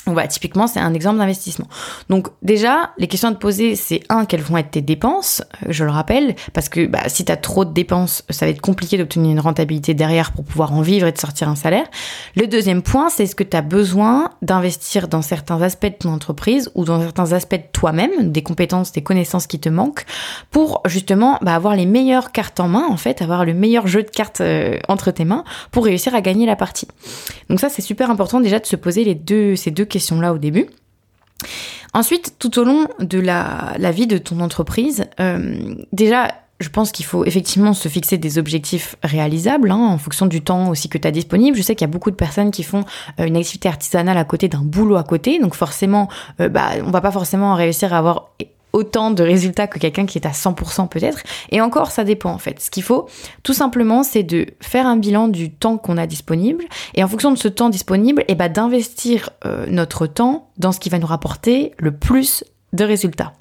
Voilà, 0.05 0.27
typiquement, 0.27 0.67
c'est 0.67 0.81
un 0.81 0.93
exemple 0.93 1.17
d'investissement. 1.19 1.67
Donc 2.09 2.27
déjà, 2.41 2.91
les 2.97 3.07
questions 3.07 3.29
à 3.29 3.31
te 3.31 3.37
poser, 3.37 3.75
c'est 3.75 4.01
un, 4.09 4.25
quelles 4.25 4.41
vont 4.41 4.57
être 4.57 4.71
tes 4.71 4.81
dépenses, 4.81 5.41
euh, 5.63 5.67
je 5.69 5.85
le 5.85 5.91
rappelle, 5.91 6.35
parce 6.51 6.67
que 6.67 6.85
bah, 6.85 7.07
si 7.07 7.23
tu 7.23 7.31
as 7.31 7.37
trop 7.37 7.63
de 7.63 7.71
dépenses, 7.71 8.23
ça 8.29 8.45
va 8.45 8.51
être 8.51 8.59
compliqué 8.59 8.97
d'obtenir 8.97 9.31
une 9.31 9.39
rentabilité 9.39 9.93
derrière 9.93 10.33
pour 10.33 10.43
pouvoir 10.43 10.73
en 10.73 10.81
vivre 10.81 11.07
et 11.07 11.13
de 11.13 11.17
sortir 11.17 11.47
un 11.47 11.55
salaire. 11.55 11.85
Le 12.35 12.47
deuxième 12.47 12.81
point, 12.81 13.07
c'est 13.09 13.23
est-ce 13.23 13.35
que 13.35 13.45
tu 13.45 13.55
as 13.55 13.61
besoin 13.61 14.29
d'investir 14.41 15.07
dans 15.07 15.21
certains 15.21 15.61
aspects 15.61 15.85
de 15.85 15.95
ton 15.97 16.09
entreprise 16.09 16.69
ou 16.75 16.83
dans 16.83 16.99
certains 16.99 17.31
aspects 17.31 17.55
de 17.55 17.71
toi-même, 17.71 18.31
des 18.33 18.43
compétences, 18.43 18.91
des 18.91 19.03
connaissances 19.03 19.47
qui 19.47 19.59
te 19.59 19.69
manquent, 19.69 20.03
pour 20.51 20.81
justement 20.85 21.39
bah, 21.41 21.55
avoir 21.55 21.77
les 21.77 21.85
meilleures 21.85 22.33
cartes 22.33 22.59
en 22.59 22.67
main, 22.67 22.85
en 22.89 22.97
fait, 22.97 23.21
avoir 23.21 23.45
le 23.45 23.53
meilleur 23.53 23.87
jeu 23.87 24.03
de 24.03 24.09
cartes 24.09 24.41
euh, 24.41 24.77
entre 24.89 25.11
tes 25.11 25.23
mains 25.23 25.45
pour 25.71 25.85
réussir 25.85 26.13
à 26.13 26.19
gagner 26.19 26.45
la 26.45 26.57
partie. 26.57 26.89
Donc 27.49 27.61
ça, 27.61 27.69
c'est 27.69 27.81
super 27.81 28.11
important 28.11 28.41
déjà 28.41 28.59
de 28.59 28.65
se 28.65 28.75
poser 28.75 29.05
les 29.05 29.15
deux, 29.15 29.55
ces 29.55 29.71
deux 29.71 29.85
question-là 29.93 30.33
au 30.33 30.37
début. 30.37 30.67
Ensuite, 31.93 32.35
tout 32.39 32.59
au 32.59 32.63
long 32.63 32.87
de 32.99 33.19
la, 33.19 33.91
vie 33.91 34.07
de 34.07 34.17
ton 34.17 34.39
entreprise, 34.39 35.05
euh, 35.19 35.75
déjà, 35.91 36.29
je 36.59 36.69
pense 36.69 36.91
qu'il 36.91 37.05
faut 37.05 37.23
effectivement 37.25 37.73
se 37.73 37.87
fixer 37.87 38.17
des 38.17 38.39
objectifs 38.39 38.95
réalisables 39.03 39.69
hein, 39.69 39.77
en 39.77 39.97
fonction 39.99 40.25
du 40.25 40.41
temps 40.41 40.69
aussi 40.69 40.89
que 40.89 40.97
tu 40.97 41.07
as 41.07 41.11
disponible. 41.11 41.55
Je 41.55 41.61
sais 41.61 41.75
qu'il 41.75 41.85
y 41.87 41.89
a 41.89 41.91
beaucoup 41.91 42.09
de 42.09 42.15
personnes 42.15 42.49
qui 42.49 42.63
font 42.63 42.83
euh, 43.19 43.25
une 43.25 43.37
activité 43.37 43.69
artisanale 43.69 44.17
à 44.17 44.25
côté 44.25 44.47
d'un 44.47 44.63
boulot 44.63 44.95
à 44.95 45.03
côté, 45.03 45.39
donc 45.39 45.53
forcément, 45.53 46.09
euh, 46.39 46.49
bah, 46.49 46.69
on 46.83 46.89
va 46.89 47.01
pas 47.01 47.11
forcément 47.11 47.53
réussir 47.53 47.93
à 47.93 47.99
avoir 47.99 48.31
autant 48.73 49.11
de 49.11 49.23
résultats 49.23 49.67
que 49.67 49.79
quelqu'un 49.79 50.05
qui 50.05 50.17
est 50.17 50.25
à 50.25 50.31
100% 50.31 50.89
peut-être. 50.89 51.21
Et 51.51 51.61
encore, 51.61 51.91
ça 51.91 52.03
dépend 52.03 52.31
en 52.31 52.39
fait. 52.39 52.59
Ce 52.59 52.69
qu'il 52.69 52.83
faut, 52.83 53.07
tout 53.43 53.53
simplement, 53.53 54.03
c'est 54.03 54.23
de 54.23 54.47
faire 54.59 54.87
un 54.87 54.97
bilan 54.97 55.27
du 55.27 55.51
temps 55.51 55.77
qu'on 55.77 55.97
a 55.97 56.07
disponible 56.07 56.65
et 56.95 57.03
en 57.03 57.07
fonction 57.07 57.31
de 57.31 57.37
ce 57.37 57.47
temps 57.47 57.69
disponible, 57.69 58.25
eh 58.27 58.35
ben, 58.35 58.51
d'investir 58.51 59.29
euh, 59.45 59.65
notre 59.67 60.07
temps 60.07 60.49
dans 60.57 60.71
ce 60.71 60.79
qui 60.79 60.89
va 60.89 60.99
nous 60.99 61.07
rapporter 61.07 61.73
le 61.77 61.95
plus 61.95 62.43
de 62.73 62.83
résultats. 62.83 63.33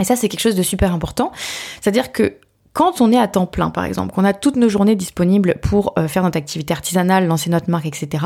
Et 0.00 0.04
ça, 0.04 0.16
c'est 0.16 0.28
quelque 0.28 0.40
chose 0.40 0.56
de 0.56 0.62
super 0.62 0.92
important. 0.92 1.32
C'est-à-dire 1.80 2.12
que 2.12 2.34
quand 2.76 3.00
on 3.00 3.10
est 3.10 3.18
à 3.18 3.26
temps 3.26 3.46
plein, 3.46 3.70
par 3.70 3.86
exemple, 3.86 4.12
qu'on 4.14 4.24
a 4.26 4.34
toutes 4.34 4.56
nos 4.56 4.68
journées 4.68 4.96
disponibles 4.96 5.54
pour 5.62 5.94
euh, 5.98 6.08
faire 6.08 6.22
notre 6.22 6.36
activité 6.36 6.74
artisanale, 6.74 7.26
lancer 7.26 7.48
notre 7.48 7.70
marque, 7.70 7.86
etc., 7.86 8.22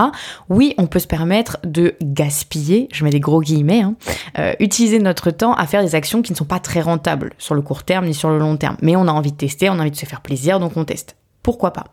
oui, 0.48 0.74
on 0.76 0.88
peut 0.88 0.98
se 0.98 1.06
permettre 1.06 1.58
de 1.62 1.94
gaspiller, 2.02 2.88
je 2.90 3.04
mets 3.04 3.10
des 3.10 3.20
gros 3.20 3.42
guillemets, 3.42 3.82
hein, 3.82 3.94
euh, 4.40 4.52
utiliser 4.58 4.98
notre 4.98 5.30
temps 5.30 5.54
à 5.54 5.68
faire 5.68 5.84
des 5.84 5.94
actions 5.94 6.20
qui 6.20 6.32
ne 6.32 6.36
sont 6.36 6.46
pas 6.46 6.58
très 6.58 6.80
rentables 6.80 7.32
sur 7.38 7.54
le 7.54 7.62
court 7.62 7.84
terme 7.84 8.06
ni 8.06 8.12
sur 8.12 8.28
le 8.28 8.40
long 8.40 8.56
terme. 8.56 8.76
Mais 8.82 8.96
on 8.96 9.06
a 9.06 9.12
envie 9.12 9.30
de 9.30 9.36
tester, 9.36 9.70
on 9.70 9.74
a 9.74 9.82
envie 9.82 9.92
de 9.92 9.96
se 9.96 10.04
faire 10.04 10.20
plaisir, 10.20 10.58
donc 10.58 10.76
on 10.76 10.84
teste. 10.84 11.14
Pourquoi 11.44 11.72
pas? 11.72 11.84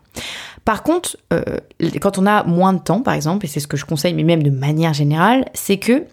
Par 0.64 0.82
contre, 0.82 1.16
euh, 1.32 1.58
quand 2.00 2.18
on 2.18 2.26
a 2.26 2.42
moins 2.42 2.72
de 2.72 2.80
temps, 2.80 3.02
par 3.02 3.14
exemple, 3.14 3.46
et 3.46 3.48
c'est 3.48 3.60
ce 3.60 3.68
que 3.68 3.76
je 3.76 3.84
conseille, 3.84 4.14
mais 4.14 4.24
même 4.24 4.42
de 4.42 4.50
manière 4.50 4.94
générale, 4.94 5.44
c'est 5.54 5.78
que 5.78 6.06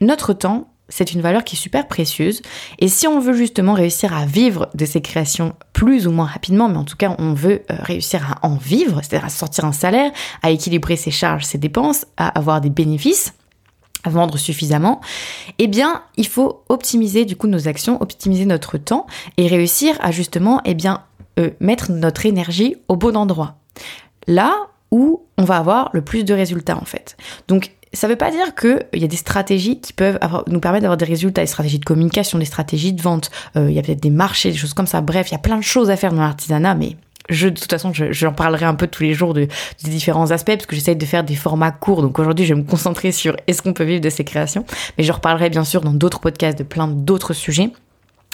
notre 0.00 0.32
temps, 0.32 0.68
c'est 0.92 1.14
une 1.14 1.22
valeur 1.22 1.42
qui 1.42 1.56
est 1.56 1.58
super 1.58 1.88
précieuse. 1.88 2.42
Et 2.78 2.88
si 2.88 3.06
on 3.06 3.18
veut 3.18 3.32
justement 3.32 3.72
réussir 3.72 4.14
à 4.14 4.26
vivre 4.26 4.68
de 4.74 4.84
ces 4.84 5.00
créations 5.00 5.54
plus 5.72 6.06
ou 6.06 6.10
moins 6.10 6.26
rapidement, 6.26 6.68
mais 6.68 6.76
en 6.76 6.84
tout 6.84 6.98
cas 6.98 7.16
on 7.18 7.32
veut 7.32 7.62
euh, 7.70 7.76
réussir 7.80 8.30
à 8.30 8.46
en 8.46 8.56
vivre, 8.56 9.00
c'est-à-dire 9.02 9.24
à 9.24 9.30
sortir 9.30 9.64
un 9.64 9.72
salaire, 9.72 10.12
à 10.42 10.50
équilibrer 10.50 10.96
ses 10.96 11.10
charges, 11.10 11.44
ses 11.44 11.56
dépenses, 11.56 12.04
à 12.18 12.28
avoir 12.28 12.60
des 12.60 12.68
bénéfices, 12.68 13.32
à 14.04 14.10
vendre 14.10 14.36
suffisamment, 14.36 15.00
eh 15.58 15.66
bien, 15.66 16.02
il 16.16 16.26
faut 16.26 16.62
optimiser 16.68 17.24
du 17.24 17.36
coup 17.36 17.46
nos 17.46 17.68
actions, 17.68 17.96
optimiser 18.02 18.44
notre 18.44 18.76
temps 18.76 19.06
et 19.38 19.46
réussir 19.46 19.96
à 20.00 20.10
justement, 20.10 20.60
eh 20.66 20.74
bien, 20.74 21.04
euh, 21.38 21.50
mettre 21.60 21.90
notre 21.90 22.26
énergie 22.26 22.76
au 22.88 22.96
bon 22.96 23.16
endroit. 23.16 23.56
Là 24.26 24.52
où 24.90 25.24
on 25.38 25.44
va 25.44 25.56
avoir 25.56 25.88
le 25.94 26.02
plus 26.02 26.24
de 26.24 26.34
résultats 26.34 26.76
en 26.76 26.84
fait. 26.84 27.16
Donc 27.48 27.72
ça 27.92 28.06
ne 28.06 28.12
veut 28.12 28.18
pas 28.18 28.30
dire 28.30 28.54
qu'il 28.54 29.00
y 29.00 29.04
a 29.04 29.08
des 29.08 29.16
stratégies 29.16 29.80
qui 29.80 29.92
peuvent 29.92 30.18
nous 30.46 30.60
permettre 30.60 30.82
d'avoir 30.82 30.96
des 30.96 31.04
résultats, 31.04 31.42
des 31.42 31.46
stratégies 31.46 31.78
de 31.78 31.84
communication, 31.84 32.38
des 32.38 32.44
stratégies 32.44 32.92
de 32.92 33.02
vente, 33.02 33.30
euh, 33.56 33.70
il 33.70 33.74
y 33.74 33.78
a 33.78 33.82
peut-être 33.82 34.02
des 34.02 34.10
marchés, 34.10 34.50
des 34.50 34.56
choses 34.56 34.74
comme 34.74 34.86
ça. 34.86 35.00
Bref, 35.00 35.28
il 35.30 35.32
y 35.32 35.36
a 35.36 35.40
plein 35.40 35.58
de 35.58 35.62
choses 35.62 35.90
à 35.90 35.96
faire 35.96 36.12
dans 36.12 36.22
l'artisanat, 36.22 36.74
mais 36.74 36.96
je, 37.28 37.48
de 37.48 37.58
toute 37.58 37.70
façon, 37.70 37.92
j'en 37.92 38.32
parlerai 38.32 38.64
un 38.64 38.74
peu 38.74 38.86
tous 38.86 39.02
les 39.02 39.14
jours 39.14 39.34
de, 39.34 39.46
des 39.84 39.90
différents 39.90 40.30
aspects 40.30 40.52
parce 40.52 40.66
que 40.66 40.74
j'essaye 40.74 40.96
de 40.96 41.06
faire 41.06 41.24
des 41.24 41.36
formats 41.36 41.70
courts. 41.70 42.02
Donc 42.02 42.18
aujourd'hui, 42.18 42.46
je 42.46 42.54
vais 42.54 42.60
me 42.60 42.66
concentrer 42.66 43.12
sur 43.12 43.36
est-ce 43.46 43.62
qu'on 43.62 43.72
peut 43.72 43.84
vivre 43.84 44.00
de 44.00 44.10
ces 44.10 44.24
créations. 44.24 44.64
Mais 44.98 45.04
je 45.04 45.12
reparlerai 45.12 45.50
bien 45.50 45.64
sûr 45.64 45.82
dans 45.82 45.92
d'autres 45.92 46.20
podcasts 46.20 46.58
de 46.58 46.64
plein 46.64 46.88
d'autres 46.88 47.32
sujets. 47.32 47.70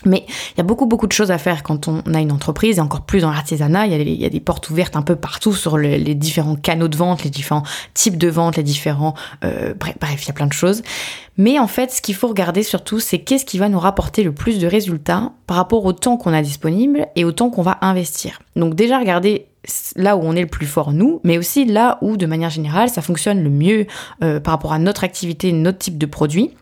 Mais 0.05 0.25
il 0.29 0.59
y 0.59 0.61
a 0.61 0.65
beaucoup 0.65 0.87
beaucoup 0.87 1.09
de 1.09 1.13
choses 1.13 1.33
à 1.33 1.39
faire 1.39 1.65
quand 1.65 1.89
on 1.89 2.03
a 2.15 2.21
une 2.21 2.31
entreprise 2.31 2.79
et 2.79 2.81
encore 2.81 3.01
plus 3.01 3.23
dans 3.23 3.31
l'artisanat. 3.31 3.87
Il, 3.87 4.21
y 4.21 4.25
a 4.25 4.29
des 4.29 4.41
portes 4.41 4.71
ouvertes 4.71 4.95
un 4.95 5.03
peu 5.03 5.17
partout 5.17 5.53
sur 5.53 5.77
les 5.77 6.15
différents 6.15 6.55
canaux 6.55 6.89
de 6.89 6.97
vente, 6.97 7.25
les 7.25 7.31
différents 7.31 7.65
types 7.95 8.17
de 8.17 8.29
vente, 8.29 8.57
les 8.57 8.63
différents... 8.63 9.15
Euh, 9.45 9.75
bref, 9.75 9.97
bref, 10.01 10.25
il 10.25 10.29
y 10.29 10.31
a 10.31 10.35
plein 10.35 10.47
de 10.47 10.53
choses. 10.53 10.83
Mais 11.37 11.59
en 11.59 11.67
fait, 11.67 11.93
ce 11.93 12.01
qu'il 12.01 12.15
faut 12.15 12.29
regarder 12.29 12.63
surtout, 12.63 13.01
c'est 13.01 13.19
qu'est-ce 13.19 13.45
qui 13.45 13.59
va 13.59 13.69
nous 13.69 13.79
rapporter 13.79 14.23
le 14.23 14.33
plus 14.33 14.59
de 14.59 14.67
résultats 14.67 15.33
par 15.47 15.57
rapport 15.57 15.85
au 15.85 15.93
temps 15.93 16.17
qu'on 16.17 16.33
a 16.33 16.43
disponible 16.43 17.07
et 17.17 17.25
au 17.25 17.33
temps 17.33 17.51
qu'on 17.51 17.63
va 17.63 17.79
investir. 17.81 18.41
Donc 18.55 18.75
déjà, 18.75 18.99
regarder 18.99 19.47
là 19.97 20.17
où 20.17 20.21
on 20.23 20.35
est 20.35 20.43
le 20.43 20.49
plus 20.49 20.67
fort 20.67 20.93
nous, 20.93 21.21
mais 21.25 21.39
aussi 21.39 21.65
là 21.65 21.99
où 22.01 22.17
de 22.17 22.27
manière 22.27 22.51
générale 22.51 22.89
ça 22.89 23.03
fonctionne 23.03 23.43
le 23.43 23.51
mieux 23.51 23.87
euh, 24.23 24.41
par 24.41 24.55
rapport 24.55 24.73
à 24.73 24.79
notre 24.79 25.05
activité, 25.05 25.53
notre 25.53 25.79
type 25.79 25.99
de 25.99 26.07
produit 26.07 26.53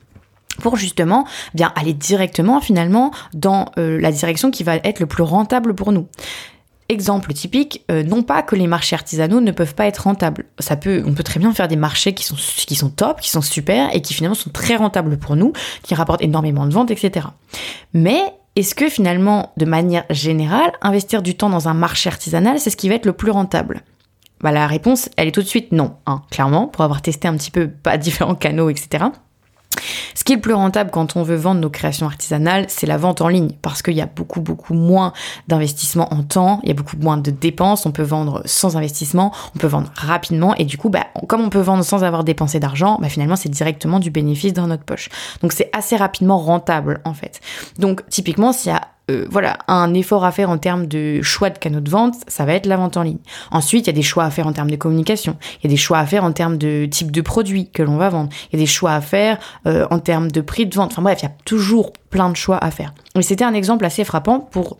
pour 0.60 0.76
justement 0.76 1.26
bien 1.54 1.72
aller 1.76 1.92
directement 1.92 2.60
finalement 2.60 3.10
dans 3.34 3.66
euh, 3.78 4.00
la 4.00 4.10
direction 4.12 4.50
qui 4.50 4.64
va 4.64 4.76
être 4.76 5.00
le 5.00 5.06
plus 5.06 5.22
rentable 5.22 5.74
pour 5.74 5.92
nous. 5.92 6.08
Exemple 6.88 7.32
typique, 7.32 7.84
euh, 7.90 8.04
non 8.04 8.22
pas 8.22 8.42
que 8.42 8.54
les 8.54 8.68
marchés 8.68 8.94
artisanaux 8.94 9.40
ne 9.40 9.50
peuvent 9.50 9.74
pas 9.74 9.86
être 9.86 10.04
rentables. 10.04 10.44
Ça 10.60 10.76
peut, 10.76 11.02
on 11.04 11.14
peut 11.14 11.24
très 11.24 11.40
bien 11.40 11.52
faire 11.52 11.66
des 11.66 11.74
marchés 11.74 12.14
qui 12.14 12.24
sont 12.24 12.36
qui 12.36 12.78
top, 12.94 13.20
qui 13.20 13.30
sont 13.30 13.42
super 13.42 13.92
et 13.94 14.00
qui 14.00 14.14
finalement 14.14 14.36
sont 14.36 14.50
très 14.50 14.76
rentables 14.76 15.18
pour 15.18 15.34
nous, 15.34 15.52
qui 15.82 15.96
rapportent 15.96 16.22
énormément 16.22 16.64
de 16.64 16.72
ventes, 16.72 16.92
etc. 16.92 17.26
Mais 17.92 18.20
est-ce 18.54 18.76
que 18.76 18.88
finalement, 18.88 19.52
de 19.56 19.64
manière 19.64 20.04
générale, 20.10 20.72
investir 20.80 21.22
du 21.22 21.34
temps 21.34 21.50
dans 21.50 21.68
un 21.68 21.74
marché 21.74 22.08
artisanal, 22.08 22.60
c'est 22.60 22.70
ce 22.70 22.76
qui 22.76 22.88
va 22.88 22.94
être 22.94 23.06
le 23.06 23.12
plus 23.12 23.32
rentable? 23.32 23.82
Bah, 24.40 24.52
La 24.52 24.68
réponse, 24.68 25.08
elle 25.16 25.26
est 25.26 25.32
tout 25.32 25.42
de 25.42 25.46
suite 25.46 25.72
non, 25.72 25.96
hein, 26.06 26.22
clairement, 26.30 26.68
pour 26.68 26.84
avoir 26.84 27.02
testé 27.02 27.26
un 27.26 27.36
petit 27.36 27.50
peu 27.50 27.68
pas 27.68 27.96
différents 27.98 28.36
canaux, 28.36 28.70
etc. 28.70 29.06
Ce 30.14 30.24
qui 30.24 30.32
est 30.32 30.36
le 30.36 30.42
plus 30.42 30.54
rentable 30.54 30.90
quand 30.90 31.16
on 31.16 31.22
veut 31.22 31.36
vendre 31.36 31.60
nos 31.60 31.70
créations 31.70 32.06
artisanales, 32.06 32.66
c'est 32.68 32.86
la 32.86 32.96
vente 32.96 33.20
en 33.20 33.28
ligne, 33.28 33.50
parce 33.62 33.82
qu'il 33.82 33.94
y 33.94 34.00
a 34.00 34.06
beaucoup, 34.06 34.40
beaucoup 34.40 34.74
moins 34.74 35.12
d'investissement 35.48 36.12
en 36.12 36.22
temps, 36.22 36.60
il 36.62 36.68
y 36.68 36.72
a 36.72 36.74
beaucoup 36.74 36.96
moins 36.96 37.16
de 37.16 37.30
dépenses, 37.30 37.86
on 37.86 37.92
peut 37.92 38.02
vendre 38.02 38.42
sans 38.44 38.76
investissement, 38.76 39.32
on 39.54 39.58
peut 39.58 39.66
vendre 39.66 39.90
rapidement, 39.94 40.54
et 40.56 40.64
du 40.64 40.78
coup, 40.78 40.90
bah, 40.90 41.06
comme 41.28 41.42
on 41.42 41.50
peut 41.50 41.60
vendre 41.60 41.84
sans 41.84 42.04
avoir 42.04 42.24
dépensé 42.24 42.60
d'argent, 42.60 42.98
bah, 43.00 43.08
finalement, 43.08 43.36
c'est 43.36 43.48
directement 43.48 43.98
du 43.98 44.10
bénéfice 44.10 44.52
dans 44.52 44.66
notre 44.66 44.84
poche. 44.84 45.08
Donc, 45.42 45.52
c'est 45.52 45.70
assez 45.72 45.96
rapidement 45.96 46.38
rentable, 46.38 47.00
en 47.04 47.14
fait. 47.14 47.40
Donc, 47.78 48.06
typiquement, 48.08 48.52
s'il 48.52 48.72
y 48.72 48.74
a 48.74 48.82
euh, 49.08 49.24
voilà, 49.30 49.58
un 49.68 49.94
effort 49.94 50.24
à 50.24 50.32
faire 50.32 50.50
en 50.50 50.58
termes 50.58 50.86
de 50.86 51.22
choix 51.22 51.48
de 51.48 51.58
canaux 51.58 51.78
de 51.78 51.88
vente, 51.88 52.16
ça 52.26 52.44
va 52.44 52.54
être 52.54 52.66
la 52.66 52.76
vente 52.76 52.96
en 52.96 53.02
ligne. 53.02 53.18
Ensuite, 53.52 53.86
il 53.86 53.90
y 53.90 53.90
a 53.90 53.92
des 53.92 54.02
choix 54.02 54.24
à 54.24 54.30
faire 54.30 54.48
en 54.48 54.52
termes 54.52 54.70
de 54.70 54.74
communication, 54.74 55.36
il 55.60 55.64
y 55.64 55.66
a 55.68 55.70
des 55.70 55.76
choix 55.76 55.98
à 55.98 56.06
faire 56.06 56.24
en 56.24 56.32
termes 56.32 56.58
de 56.58 56.86
type 56.86 57.12
de 57.12 57.20
produit 57.20 57.70
que 57.70 57.84
l'on 57.84 57.98
va 57.98 58.08
vendre, 58.08 58.30
il 58.50 58.58
y 58.58 58.62
a 58.62 58.64
des 58.64 58.66
choix 58.66 58.94
à 58.94 59.00
faire 59.00 59.38
euh, 59.68 59.86
termes 60.00 60.30
de 60.30 60.40
prix 60.40 60.66
de 60.66 60.74
vente. 60.74 60.92
Enfin 60.92 61.02
bref, 61.02 61.20
il 61.22 61.24
y 61.24 61.28
a 61.28 61.34
toujours 61.44 61.92
plein 62.10 62.30
de 62.30 62.36
choix 62.36 62.58
à 62.62 62.70
faire. 62.70 62.94
Mais 63.14 63.22
c'était 63.22 63.44
un 63.44 63.54
exemple 63.54 63.84
assez 63.84 64.04
frappant 64.04 64.40
pour 64.40 64.78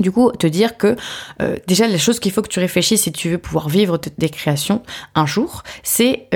du 0.00 0.12
coup, 0.12 0.30
te 0.30 0.46
dire 0.46 0.76
que 0.76 0.94
euh, 1.42 1.56
déjà 1.66 1.88
la 1.88 1.98
chose 1.98 2.20
qu'il 2.20 2.30
faut 2.30 2.40
que 2.40 2.48
tu 2.48 2.60
réfléchisses 2.60 3.02
si 3.02 3.10
tu 3.10 3.30
veux 3.30 3.38
pouvoir 3.38 3.68
vivre 3.68 3.98
des 4.16 4.28
créations 4.28 4.80
un 5.16 5.26
jour, 5.26 5.64
c'est 5.82 6.28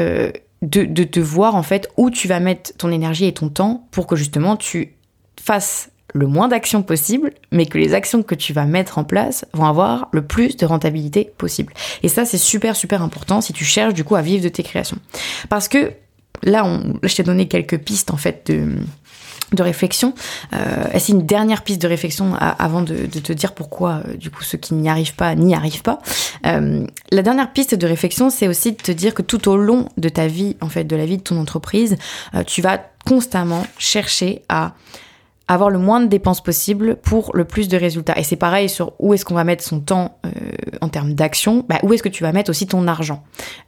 de, 0.63 0.85
de 0.85 1.05
te 1.05 1.21
voir 1.21 1.55
en 1.55 1.63
fait 1.63 1.89
où 1.97 2.11
tu 2.11 2.27
vas 2.27 2.41
mettre 2.41 2.73
ton 2.77 2.91
énergie 2.91 3.27
et 3.27 3.33
ton 3.33 3.49
temps 3.49 3.87
pour 3.93 4.09
que 4.09 4.17
justement 4.17 4.57
tu 4.57 4.97
fasses 5.41 5.91
le 6.15 6.27
moins 6.27 6.49
d'actions 6.49 6.83
possible, 6.83 7.33
mais 7.51 7.67
que 7.67 7.79
les 7.79 7.95
actions 7.95 8.23
que 8.23 8.35
tu 8.35 8.53
vas 8.53 8.67
mettre 8.67 8.99
en 8.99 9.05
place 9.05 9.47
vont 9.55 9.65
avoir 9.65 10.09
le 10.13 10.23
plus 10.23 10.57
de 10.57 10.67
rentabilité 10.67 11.33
possible. 11.39 11.73
Et 12.03 12.09
ça, 12.09 12.25
c'est 12.25 12.39
super, 12.39 12.77
super 12.77 13.03
important 13.03 13.41
si 13.41 13.53
tu 13.53 13.65
cherches 13.65 13.95
du 13.95 14.05
coup 14.05 14.15
à 14.15 14.23
vivre 14.23 14.45
de 14.45 14.51
tes 14.51 14.63
créations. 14.63 14.99
Parce 15.49 15.69
que 15.69 15.93
là, 16.43 16.65
on, 16.65 16.95
je 17.03 17.15
t'ai 17.15 17.23
donné 17.23 17.49
quelques 17.49 17.79
pistes 17.79 18.11
en 18.11 18.17
fait 18.17 18.51
de, 18.51 19.63
réflexion. 19.63 20.15
Euh, 20.55 20.87
c'est 20.99 21.13
une 21.13 21.27
dernière 21.27 21.63
piste 21.63 21.83
de 21.83 21.87
réflexion 21.87 22.35
avant 22.35 22.81
de, 22.81 23.07
te 23.07 23.33
dire 23.33 23.53
pourquoi, 23.53 24.03
euh, 24.09 24.17
du 24.17 24.31
coup, 24.31 24.43
ceux 24.43 24.57
qui 24.57 24.75
n'y 24.75 24.89
arrivent 24.89 25.15
pas 25.15 25.35
n'y 25.35 25.55
arrivent 25.55 25.83
pas? 25.83 26.01
Euh, 26.47 26.87
la 27.11 27.23
dernière 27.23 27.53
piste 27.53 27.75
de 27.75 27.87
réflexion, 27.87 28.31
c'est 28.31 28.49
aussi 28.49 28.73
de 28.73 28.77
te 28.77 28.93
dire 28.93 29.13
que 29.13 29.23
tout 29.23 29.49
au 29.49 29.57
long 29.57 29.89
de 29.99 30.09
ta 30.09 30.27
vie, 30.27 30.57
en 30.63 30.69
fait, 30.69 30.85
de 30.85 30.97
la 30.97 31.05
vie 31.05 31.19
de 31.19 31.23
ton 31.23 31.39
entreprise, 31.39 31.97
tu 32.47 32.63
vas 32.63 32.81
constamment 33.05 33.67
chercher 33.79 34.43
à 34.49 34.73
avoir 35.49 35.71
le 35.71 35.79
moins 35.79 36.01
de 36.01 36.07
dépenses 36.07 36.43
possible 36.43 36.97
pour 36.97 37.31
le 37.35 37.45
plus 37.45 37.69
de 37.69 37.77
résultats. 37.77 38.19
Et 38.19 38.23
c'est 38.23 38.37
pareil 38.37 38.69
sur 38.69 38.93
où 38.99 39.15
est-ce 39.15 39.25
qu'on 39.25 39.35
va 39.35 39.45
mettre 39.45 39.65
son 39.65 39.81
temps 39.81 40.19
euh, 40.25 40.31
en 40.81 40.89
termes 40.89 41.15
d'action, 41.15 41.65
bah, 41.69 41.79
où 41.83 41.93
est-ce 41.93 42.03
que 42.03 42.09
tu 42.09 42.23
vas 42.23 42.33
mettre 42.33 42.51
aussi 42.51 42.67
ton 42.67 42.87
argent. 42.87 43.23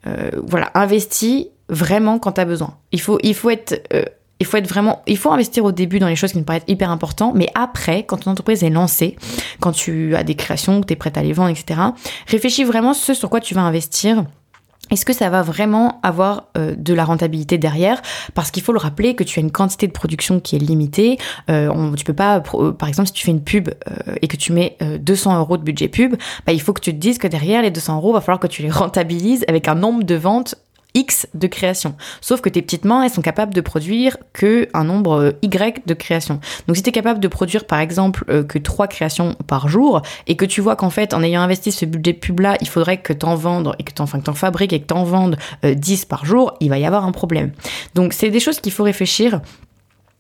Euh, 0.07 0.31
voilà, 0.47 0.71
investis 0.75 1.47
vraiment 1.69 2.19
quand 2.19 2.33
tu 2.33 2.41
as 2.41 2.45
besoin. 2.45 2.77
Il 2.93 3.01
faut, 3.01 3.19
il 3.23 3.35
faut 3.35 3.51
être... 3.51 3.83
Euh, 3.93 4.05
il 4.41 4.47
faut 4.47 4.57
être 4.57 4.69
vraiment, 4.69 5.01
il 5.07 5.17
faut 5.17 5.31
investir 5.31 5.65
au 5.65 5.71
début 5.71 6.01
dans 6.01 6.09
les 6.09 6.17
choses 6.17 6.33
qui 6.33 6.39
me 6.39 6.45
paraissent 6.45 6.65
hyper 6.67 6.91
importantes, 6.91 7.35
mais 7.37 7.49
après, 7.55 8.03
quand 8.03 8.19
ton 8.19 8.33
entreprise 8.33 8.65
est 8.65 8.69
lancée, 8.69 9.17
quand 9.61 9.71
tu 9.71 10.17
as 10.17 10.25
des 10.25 10.35
créations, 10.35 10.81
que 10.81 10.87
tu 10.87 10.93
es 10.93 10.97
prête 10.97 11.17
à 11.17 11.23
les 11.23 11.33
vendre, 11.33 11.51
etc., 11.51 11.81
réfléchis 12.27 12.65
vraiment 12.65 12.95
ce 12.95 13.15
sur 13.15 13.31
quoi 13.31 13.41
tu 13.41 13.55
vas 13.55 13.63
investir 13.63 14.25
est-ce 14.91 15.05
que 15.05 15.13
ça 15.13 15.31
va 15.31 15.43
vraiment 15.43 16.01
avoir 16.03 16.49
euh, 16.57 16.75
de 16.77 16.95
la 16.95 17.05
rentabilité 17.05 17.59
derrière? 17.59 18.03
Parce 18.35 18.51
qu'il 18.51 18.63
faut 18.63 18.73
le 18.73 18.79
rappeler 18.79 19.15
que 19.15 19.25
tu 19.25 19.39
as 19.39 19.43
une 19.43 19.51
quantité 19.51 19.87
de 19.87 19.93
production 19.93 20.41
qui 20.41 20.57
est 20.57 20.59
limitée. 20.59 21.19
Euh, 21.51 21.95
tu 21.97 22.05
peux 22.05 22.15
pas, 22.15 22.43
euh, 22.55 22.73
par 22.73 22.89
exemple, 22.89 23.09
si 23.09 23.15
tu 23.15 23.25
fais 23.25 23.31
une 23.31 23.43
pub 23.43 23.71
et 24.21 24.29
que 24.29 24.37
tu 24.37 24.53
mets 24.53 24.77
200 25.01 25.39
euros 25.39 25.57
de 25.57 25.63
budget 25.63 25.89
pub, 25.89 26.17
bah, 26.47 26.53
il 26.53 26.61
faut 26.61 26.73
que 26.73 26.81
tu 26.81 26.93
te 26.93 26.99
dises 26.99 27.19
que 27.19 27.27
derrière 27.27 27.63
les 27.63 27.71
200 27.71 27.97
euros, 27.97 28.13
va 28.13 28.21
falloir 28.21 28.41
que 28.41 28.47
tu 28.47 28.63
les 28.63 28.71
rentabilises 28.71 29.45
avec 29.49 29.69
un 29.69 29.75
nombre 29.75 30.05
de 30.05 30.15
ventes 30.15 30.55
X 30.95 31.27
de 31.35 31.47
création. 31.47 31.97
Sauf 32.21 32.41
que 32.41 32.49
tes 32.49 32.63
petites 32.63 32.85
mains, 32.85 33.03
elles 33.03 33.11
sont 33.11 33.23
capables 33.23 33.53
de 33.53 33.61
produire 33.61 34.17
que 34.33 34.69
un 34.75 34.85
nombre 34.85 35.21
euh, 35.21 35.33
Y 35.43 35.87
de 35.87 35.95
créations. 35.95 36.41
Donc 36.67 36.77
si 36.77 36.83
tu 36.83 36.89
es 36.89 36.93
capable 36.93 37.21
de 37.21 37.29
produire 37.29 37.67
par 37.67 37.81
exemple 37.81 38.25
euh, 38.29 38.45
que 38.45 38.59
3 38.59 38.87
créations 38.87 39.35
par 39.47 39.69
jour 39.69 40.03
et 40.27 40.37
que 40.37 40.45
tu 40.45 40.61
vois 40.61 40.77
qu'en 40.77 40.91
fait 40.91 41.15
en 41.15 41.23
ayant 41.23 41.43
investi 41.43 41.73
ce 41.73 41.85
budget 41.85 42.13
pub 42.13 42.41
là, 42.41 42.57
il 42.61 42.69
faudrait 42.69 42.99
que 42.99 43.13
tu 43.13 43.27
en 43.27 43.35
vendes 43.35 43.75
et 43.79 43.83
que 43.83 43.93
tu 43.93 44.03
enfin, 44.03 44.21
que 44.21 44.31
en 44.31 44.35
fabriques 44.35 44.73
et 44.73 44.81
que 44.81 44.87
tu 44.87 44.95
en 44.95 45.05
vendes 45.05 45.37
10 45.63 46.03
euh, 46.03 46.07
par 46.09 46.25
jour, 46.25 46.55
il 46.61 46.71
va 46.71 46.79
y 46.79 46.87
avoir 46.87 47.05
un 47.05 47.13
problème. 47.13 47.53
Donc 47.95 48.13
c'est 48.13 48.31
des 48.31 48.41
choses 48.41 48.61
qu'il 48.61 48.73
faut 48.73 48.85
réfléchir 48.85 49.41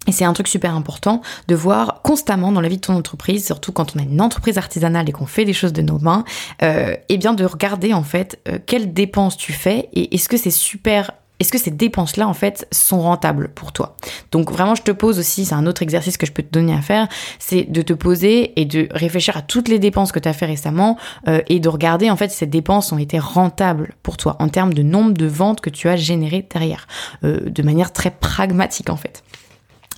et 0.06 0.12
c'est 0.12 0.24
un 0.24 0.32
truc 0.32 0.48
super 0.48 0.74
important 0.74 1.22
de 1.48 1.54
voir 1.54 2.00
constamment 2.02 2.52
dans 2.52 2.60
la 2.60 2.68
vie 2.68 2.76
de 2.76 2.82
ton 2.82 2.94
entreprise, 2.94 3.44
surtout 3.44 3.72
quand 3.72 3.96
on 3.96 4.00
a 4.00 4.02
une 4.02 4.20
entreprise 4.20 4.58
artisanale 4.58 5.08
et 5.08 5.12
qu'on 5.12 5.26
fait 5.26 5.44
des 5.44 5.52
choses 5.52 5.72
de 5.72 5.82
nos 5.82 5.98
mains, 5.98 6.24
euh, 6.62 6.94
et 7.08 7.18
bien 7.18 7.34
de 7.34 7.44
regarder 7.44 7.94
en 7.94 8.02
fait 8.02 8.40
euh, 8.48 8.58
quelles 8.64 8.92
dépenses 8.92 9.36
tu 9.36 9.52
fais 9.52 9.88
et 9.92 10.14
est-ce 10.14 10.28
que 10.28 10.36
c'est 10.36 10.50
super 10.50 11.10
est-ce 11.40 11.50
que 11.50 11.58
ces 11.58 11.72
dépenses-là, 11.72 12.28
en 12.28 12.34
fait, 12.34 12.68
sont 12.70 13.00
rentables 13.00 13.48
pour 13.48 13.72
toi? 13.72 13.96
Donc 14.30 14.52
vraiment, 14.52 14.76
je 14.76 14.82
te 14.82 14.92
pose 14.92 15.18
aussi, 15.18 15.44
c'est 15.44 15.54
un 15.54 15.66
autre 15.66 15.82
exercice 15.82 16.16
que 16.16 16.26
je 16.26 16.32
peux 16.32 16.44
te 16.44 16.52
donner 16.52 16.72
à 16.72 16.80
faire, 16.80 17.08
c'est 17.40 17.64
de 17.64 17.82
te 17.82 17.92
poser 17.92 18.58
et 18.60 18.64
de 18.64 18.86
réfléchir 18.92 19.36
à 19.36 19.42
toutes 19.42 19.66
les 19.66 19.80
dépenses 19.80 20.12
que 20.12 20.20
tu 20.20 20.28
as 20.28 20.32
fait 20.32 20.46
récemment 20.46 20.96
euh, 21.26 21.40
et 21.48 21.58
de 21.58 21.68
regarder, 21.68 22.08
en 22.08 22.16
fait, 22.16 22.30
ces 22.30 22.46
dépenses 22.46 22.92
ont 22.92 22.98
été 22.98 23.18
rentables 23.18 23.94
pour 24.04 24.16
toi 24.16 24.36
en 24.38 24.48
termes 24.48 24.72
de 24.72 24.82
nombre 24.82 25.12
de 25.12 25.26
ventes 25.26 25.60
que 25.60 25.70
tu 25.70 25.88
as 25.88 25.96
générées 25.96 26.46
derrière, 26.48 26.86
euh, 27.24 27.40
de 27.50 27.62
manière 27.62 27.92
très 27.92 28.12
pragmatique, 28.12 28.88
en 28.88 28.96
fait. 28.96 29.23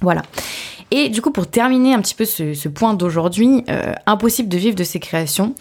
Voilà. 0.03 0.23
Et 0.91 1.09
du 1.09 1.21
coup, 1.21 1.31
pour 1.31 1.49
terminer 1.49 1.95
un 1.95 2.01
petit 2.01 2.15
peu 2.15 2.25
ce, 2.25 2.69
point 2.69 2.95
d'aujourd'hui, 2.95 3.65
euh, 3.69 3.93
impossible 4.07 4.49
de 4.49 4.57
vivre 4.57 4.77
de 4.77 4.85
ses 4.85 5.01
créations, 5.01 5.55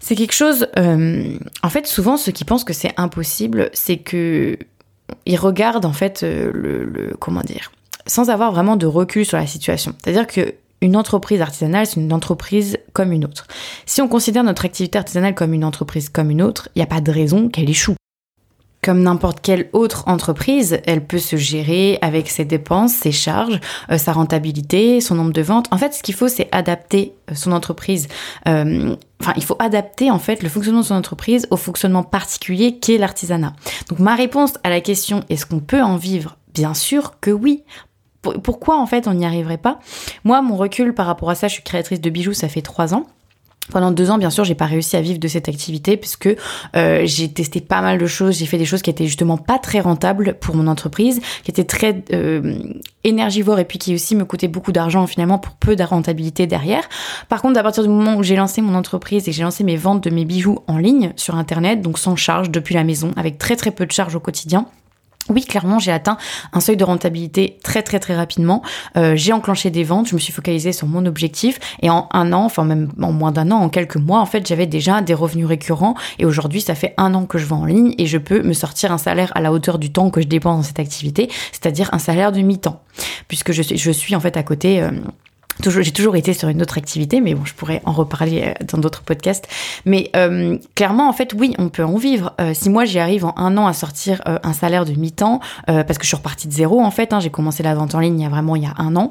c'est 0.00 0.14
quelque 0.14 0.34
chose. 0.34 0.68
Euh, 0.78 1.38
en 1.62 1.68
fait, 1.70 1.86
souvent, 1.86 2.16
ceux 2.16 2.32
qui 2.32 2.44
pensent 2.44 2.64
que 2.64 2.72
c'est 2.72 2.92
impossible, 2.96 3.70
c'est 3.72 3.96
que 3.96 4.58
ils 5.24 5.36
regardent 5.36 5.84
en 5.84 5.92
fait 5.92 6.22
euh, 6.22 6.50
le, 6.52 7.14
comment 7.18 7.40
dire, 7.40 7.72
sans 8.06 8.28
avoir 8.28 8.52
vraiment 8.52 8.76
de 8.76 8.86
recul 8.86 9.24
sur 9.24 9.38
la 9.38 9.46
situation. 9.46 9.94
C'est-à-dire 10.02 10.26
que 10.26 10.54
une 10.82 10.96
entreprise 10.96 11.40
artisanale, 11.40 11.86
c'est 11.86 12.00
une 12.00 12.12
entreprise 12.12 12.76
comme 12.92 13.12
une 13.12 13.24
autre. 13.24 13.46
Si 13.86 14.02
on 14.02 14.08
considère 14.08 14.44
notre 14.44 14.66
activité 14.66 14.98
artisanale 14.98 15.34
comme 15.34 15.54
une 15.54 15.64
entreprise 15.64 16.10
comme 16.10 16.30
une 16.30 16.42
autre, 16.42 16.68
il 16.74 16.80
n'y 16.80 16.82
a 16.82 16.86
pas 16.86 17.00
de 17.00 17.10
raison 17.10 17.48
qu'elle 17.48 17.70
échoue. 17.70 17.96
Comme 18.86 19.02
n'importe 19.02 19.40
quelle 19.40 19.68
autre 19.72 20.04
entreprise, 20.06 20.78
elle 20.86 21.04
peut 21.04 21.18
se 21.18 21.34
gérer 21.34 21.98
avec 22.02 22.30
ses 22.30 22.44
dépenses, 22.44 22.92
ses 22.92 23.10
charges, 23.10 23.58
euh, 23.90 23.98
sa 23.98 24.12
rentabilité, 24.12 25.00
son 25.00 25.16
nombre 25.16 25.32
de 25.32 25.42
ventes. 25.42 25.66
En 25.72 25.76
fait, 25.76 25.92
ce 25.92 26.04
qu'il 26.04 26.14
faut, 26.14 26.28
c'est 26.28 26.48
adapter 26.52 27.12
euh, 27.28 27.34
son 27.34 27.50
entreprise. 27.50 28.06
Euh, 28.46 28.94
enfin, 29.20 29.32
il 29.36 29.42
faut 29.42 29.56
adapter 29.58 30.12
en 30.12 30.20
fait 30.20 30.40
le 30.40 30.48
fonctionnement 30.48 30.82
de 30.82 30.86
son 30.86 30.94
entreprise 30.94 31.48
au 31.50 31.56
fonctionnement 31.56 32.04
particulier 32.04 32.78
qui 32.78 32.94
est 32.94 32.98
l'artisanat. 32.98 33.54
Donc, 33.88 33.98
ma 33.98 34.14
réponse 34.14 34.52
à 34.62 34.70
la 34.70 34.80
question 34.80 35.24
est-ce 35.30 35.46
qu'on 35.46 35.58
peut 35.58 35.82
en 35.82 35.96
vivre? 35.96 36.36
Bien 36.54 36.72
sûr 36.72 37.18
que 37.20 37.32
oui 37.32 37.64
pourquoi 38.42 38.80
en 38.80 38.86
fait 38.86 39.06
on 39.06 39.14
n'y 39.14 39.24
arriverait 39.24 39.56
pas? 39.56 39.78
Moi, 40.24 40.42
mon 40.42 40.56
recul 40.56 40.94
par 40.94 41.06
rapport 41.06 41.30
à 41.30 41.36
ça, 41.36 41.46
je 41.46 41.54
suis 41.54 41.62
créatrice 41.62 42.00
de 42.00 42.10
bijoux, 42.10 42.32
ça 42.32 42.48
fait 42.48 42.62
trois 42.62 42.92
ans. 42.92 43.06
Pendant 43.70 43.90
deux 43.90 44.10
ans, 44.10 44.18
bien 44.18 44.30
sûr, 44.30 44.44
j'ai 44.44 44.54
pas 44.54 44.66
réussi 44.66 44.96
à 44.96 45.00
vivre 45.00 45.18
de 45.18 45.28
cette 45.28 45.48
activité 45.48 45.96
puisque 45.96 46.28
euh, 46.76 47.02
j'ai 47.04 47.28
testé 47.28 47.60
pas 47.60 47.80
mal 47.80 47.98
de 47.98 48.06
choses. 48.06 48.38
J'ai 48.38 48.46
fait 48.46 48.58
des 48.58 48.64
choses 48.64 48.82
qui 48.82 48.90
étaient 48.90 49.06
justement 49.06 49.36
pas 49.36 49.58
très 49.58 49.80
rentables 49.80 50.36
pour 50.40 50.54
mon 50.54 50.66
entreprise, 50.66 51.20
qui 51.42 51.50
étaient 51.50 51.64
très 51.64 52.04
euh, 52.12 52.58
énergivores 53.04 53.58
et 53.58 53.64
puis 53.64 53.78
qui 53.78 53.94
aussi 53.94 54.14
me 54.14 54.24
coûtaient 54.24 54.48
beaucoup 54.48 54.72
d'argent 54.72 55.06
finalement 55.06 55.38
pour 55.38 55.54
peu 55.54 55.76
de 55.76 55.82
rentabilité 55.82 56.46
derrière. 56.46 56.88
Par 57.28 57.42
contre, 57.42 57.58
à 57.58 57.62
partir 57.62 57.82
du 57.82 57.88
moment 57.88 58.16
où 58.16 58.22
j'ai 58.22 58.36
lancé 58.36 58.62
mon 58.62 58.74
entreprise 58.74 59.28
et 59.28 59.32
j'ai 59.32 59.42
lancé 59.42 59.64
mes 59.64 59.76
ventes 59.76 60.04
de 60.04 60.10
mes 60.10 60.24
bijoux 60.24 60.60
en 60.66 60.78
ligne 60.78 61.12
sur 61.16 61.34
internet, 61.34 61.80
donc 61.80 61.98
sans 61.98 62.16
charge 62.16 62.50
depuis 62.50 62.74
la 62.74 62.84
maison, 62.84 63.10
avec 63.16 63.38
très 63.38 63.56
très 63.56 63.70
peu 63.70 63.86
de 63.86 63.92
charges 63.92 64.14
au 64.14 64.20
quotidien, 64.20 64.66
oui, 65.30 65.44
clairement, 65.44 65.78
j'ai 65.78 65.92
atteint 65.92 66.16
un 66.52 66.60
seuil 66.60 66.76
de 66.76 66.84
rentabilité 66.84 67.58
très 67.62 67.82
très 67.82 67.98
très 67.98 68.14
rapidement. 68.16 68.62
Euh, 68.96 69.14
j'ai 69.16 69.32
enclenché 69.32 69.70
des 69.70 69.84
ventes, 69.84 70.08
je 70.08 70.14
me 70.14 70.20
suis 70.20 70.32
focalisée 70.32 70.72
sur 70.72 70.86
mon 70.86 71.04
objectif 71.06 71.58
et 71.82 71.90
en 71.90 72.08
un 72.12 72.32
an, 72.32 72.44
enfin 72.44 72.64
même 72.64 72.90
en 73.00 73.12
moins 73.12 73.32
d'un 73.32 73.50
an, 73.50 73.56
en 73.56 73.68
quelques 73.68 73.96
mois, 73.96 74.20
en 74.20 74.26
fait, 74.26 74.46
j'avais 74.46 74.66
déjà 74.66 75.00
des 75.00 75.14
revenus 75.14 75.46
récurrents 75.46 75.94
et 76.18 76.24
aujourd'hui, 76.24 76.60
ça 76.60 76.74
fait 76.74 76.94
un 76.96 77.14
an 77.14 77.26
que 77.26 77.38
je 77.38 77.46
vends 77.46 77.62
en 77.62 77.64
ligne 77.66 77.94
et 77.98 78.06
je 78.06 78.18
peux 78.18 78.42
me 78.42 78.52
sortir 78.52 78.92
un 78.92 78.98
salaire 78.98 79.32
à 79.34 79.40
la 79.40 79.52
hauteur 79.52 79.78
du 79.78 79.90
temps 79.90 80.10
que 80.10 80.20
je 80.20 80.26
dépense 80.26 80.56
dans 80.56 80.62
cette 80.62 80.78
activité, 80.78 81.28
c'est-à-dire 81.52 81.88
un 81.92 81.98
salaire 81.98 82.32
de 82.32 82.40
mi-temps, 82.40 82.80
puisque 83.28 83.52
je 83.52 83.62
suis, 83.92 84.14
en 84.14 84.20
fait 84.20 84.36
à 84.36 84.42
côté. 84.42 84.82
Euh, 84.82 84.90
j'ai 85.64 85.92
toujours 85.92 86.16
été 86.16 86.32
sur 86.32 86.48
une 86.48 86.62
autre 86.62 86.78
activité, 86.78 87.20
mais 87.20 87.34
bon, 87.34 87.44
je 87.44 87.54
pourrais 87.54 87.82
en 87.84 87.92
reparler 87.92 88.42
euh, 88.46 88.64
dans 88.64 88.78
d'autres 88.78 89.02
podcasts. 89.02 89.48
Mais 89.84 90.10
euh, 90.16 90.58
clairement, 90.74 91.08
en 91.08 91.12
fait, 91.12 91.34
oui, 91.34 91.54
on 91.58 91.68
peut 91.68 91.84
en 91.84 91.96
vivre. 91.96 92.34
Euh, 92.40 92.52
si 92.54 92.70
moi, 92.70 92.84
j'y 92.84 92.98
arrive 92.98 93.24
en 93.24 93.34
un 93.36 93.56
an 93.56 93.66
à 93.66 93.72
sortir 93.72 94.22
un 94.26 94.52
salaire 94.52 94.84
de 94.84 94.92
mi-temps, 94.92 95.40
parce 95.66 95.98
que 95.98 96.04
je 96.04 96.08
suis 96.08 96.16
repartie 96.16 96.48
de 96.48 96.52
zéro, 96.52 96.80
en 96.80 96.90
fait, 96.90 97.12
hein, 97.12 97.20
j'ai 97.20 97.30
commencé 97.30 97.62
la 97.62 97.74
vente 97.74 97.94
en 97.94 98.00
ligne 98.00 98.20
il 98.20 98.22
y 98.22 98.26
a 98.26 98.28
vraiment 98.28 98.56
il 98.56 98.62
y 98.62 98.66
a 98.66 98.74
un 98.78 98.96
an. 98.96 99.10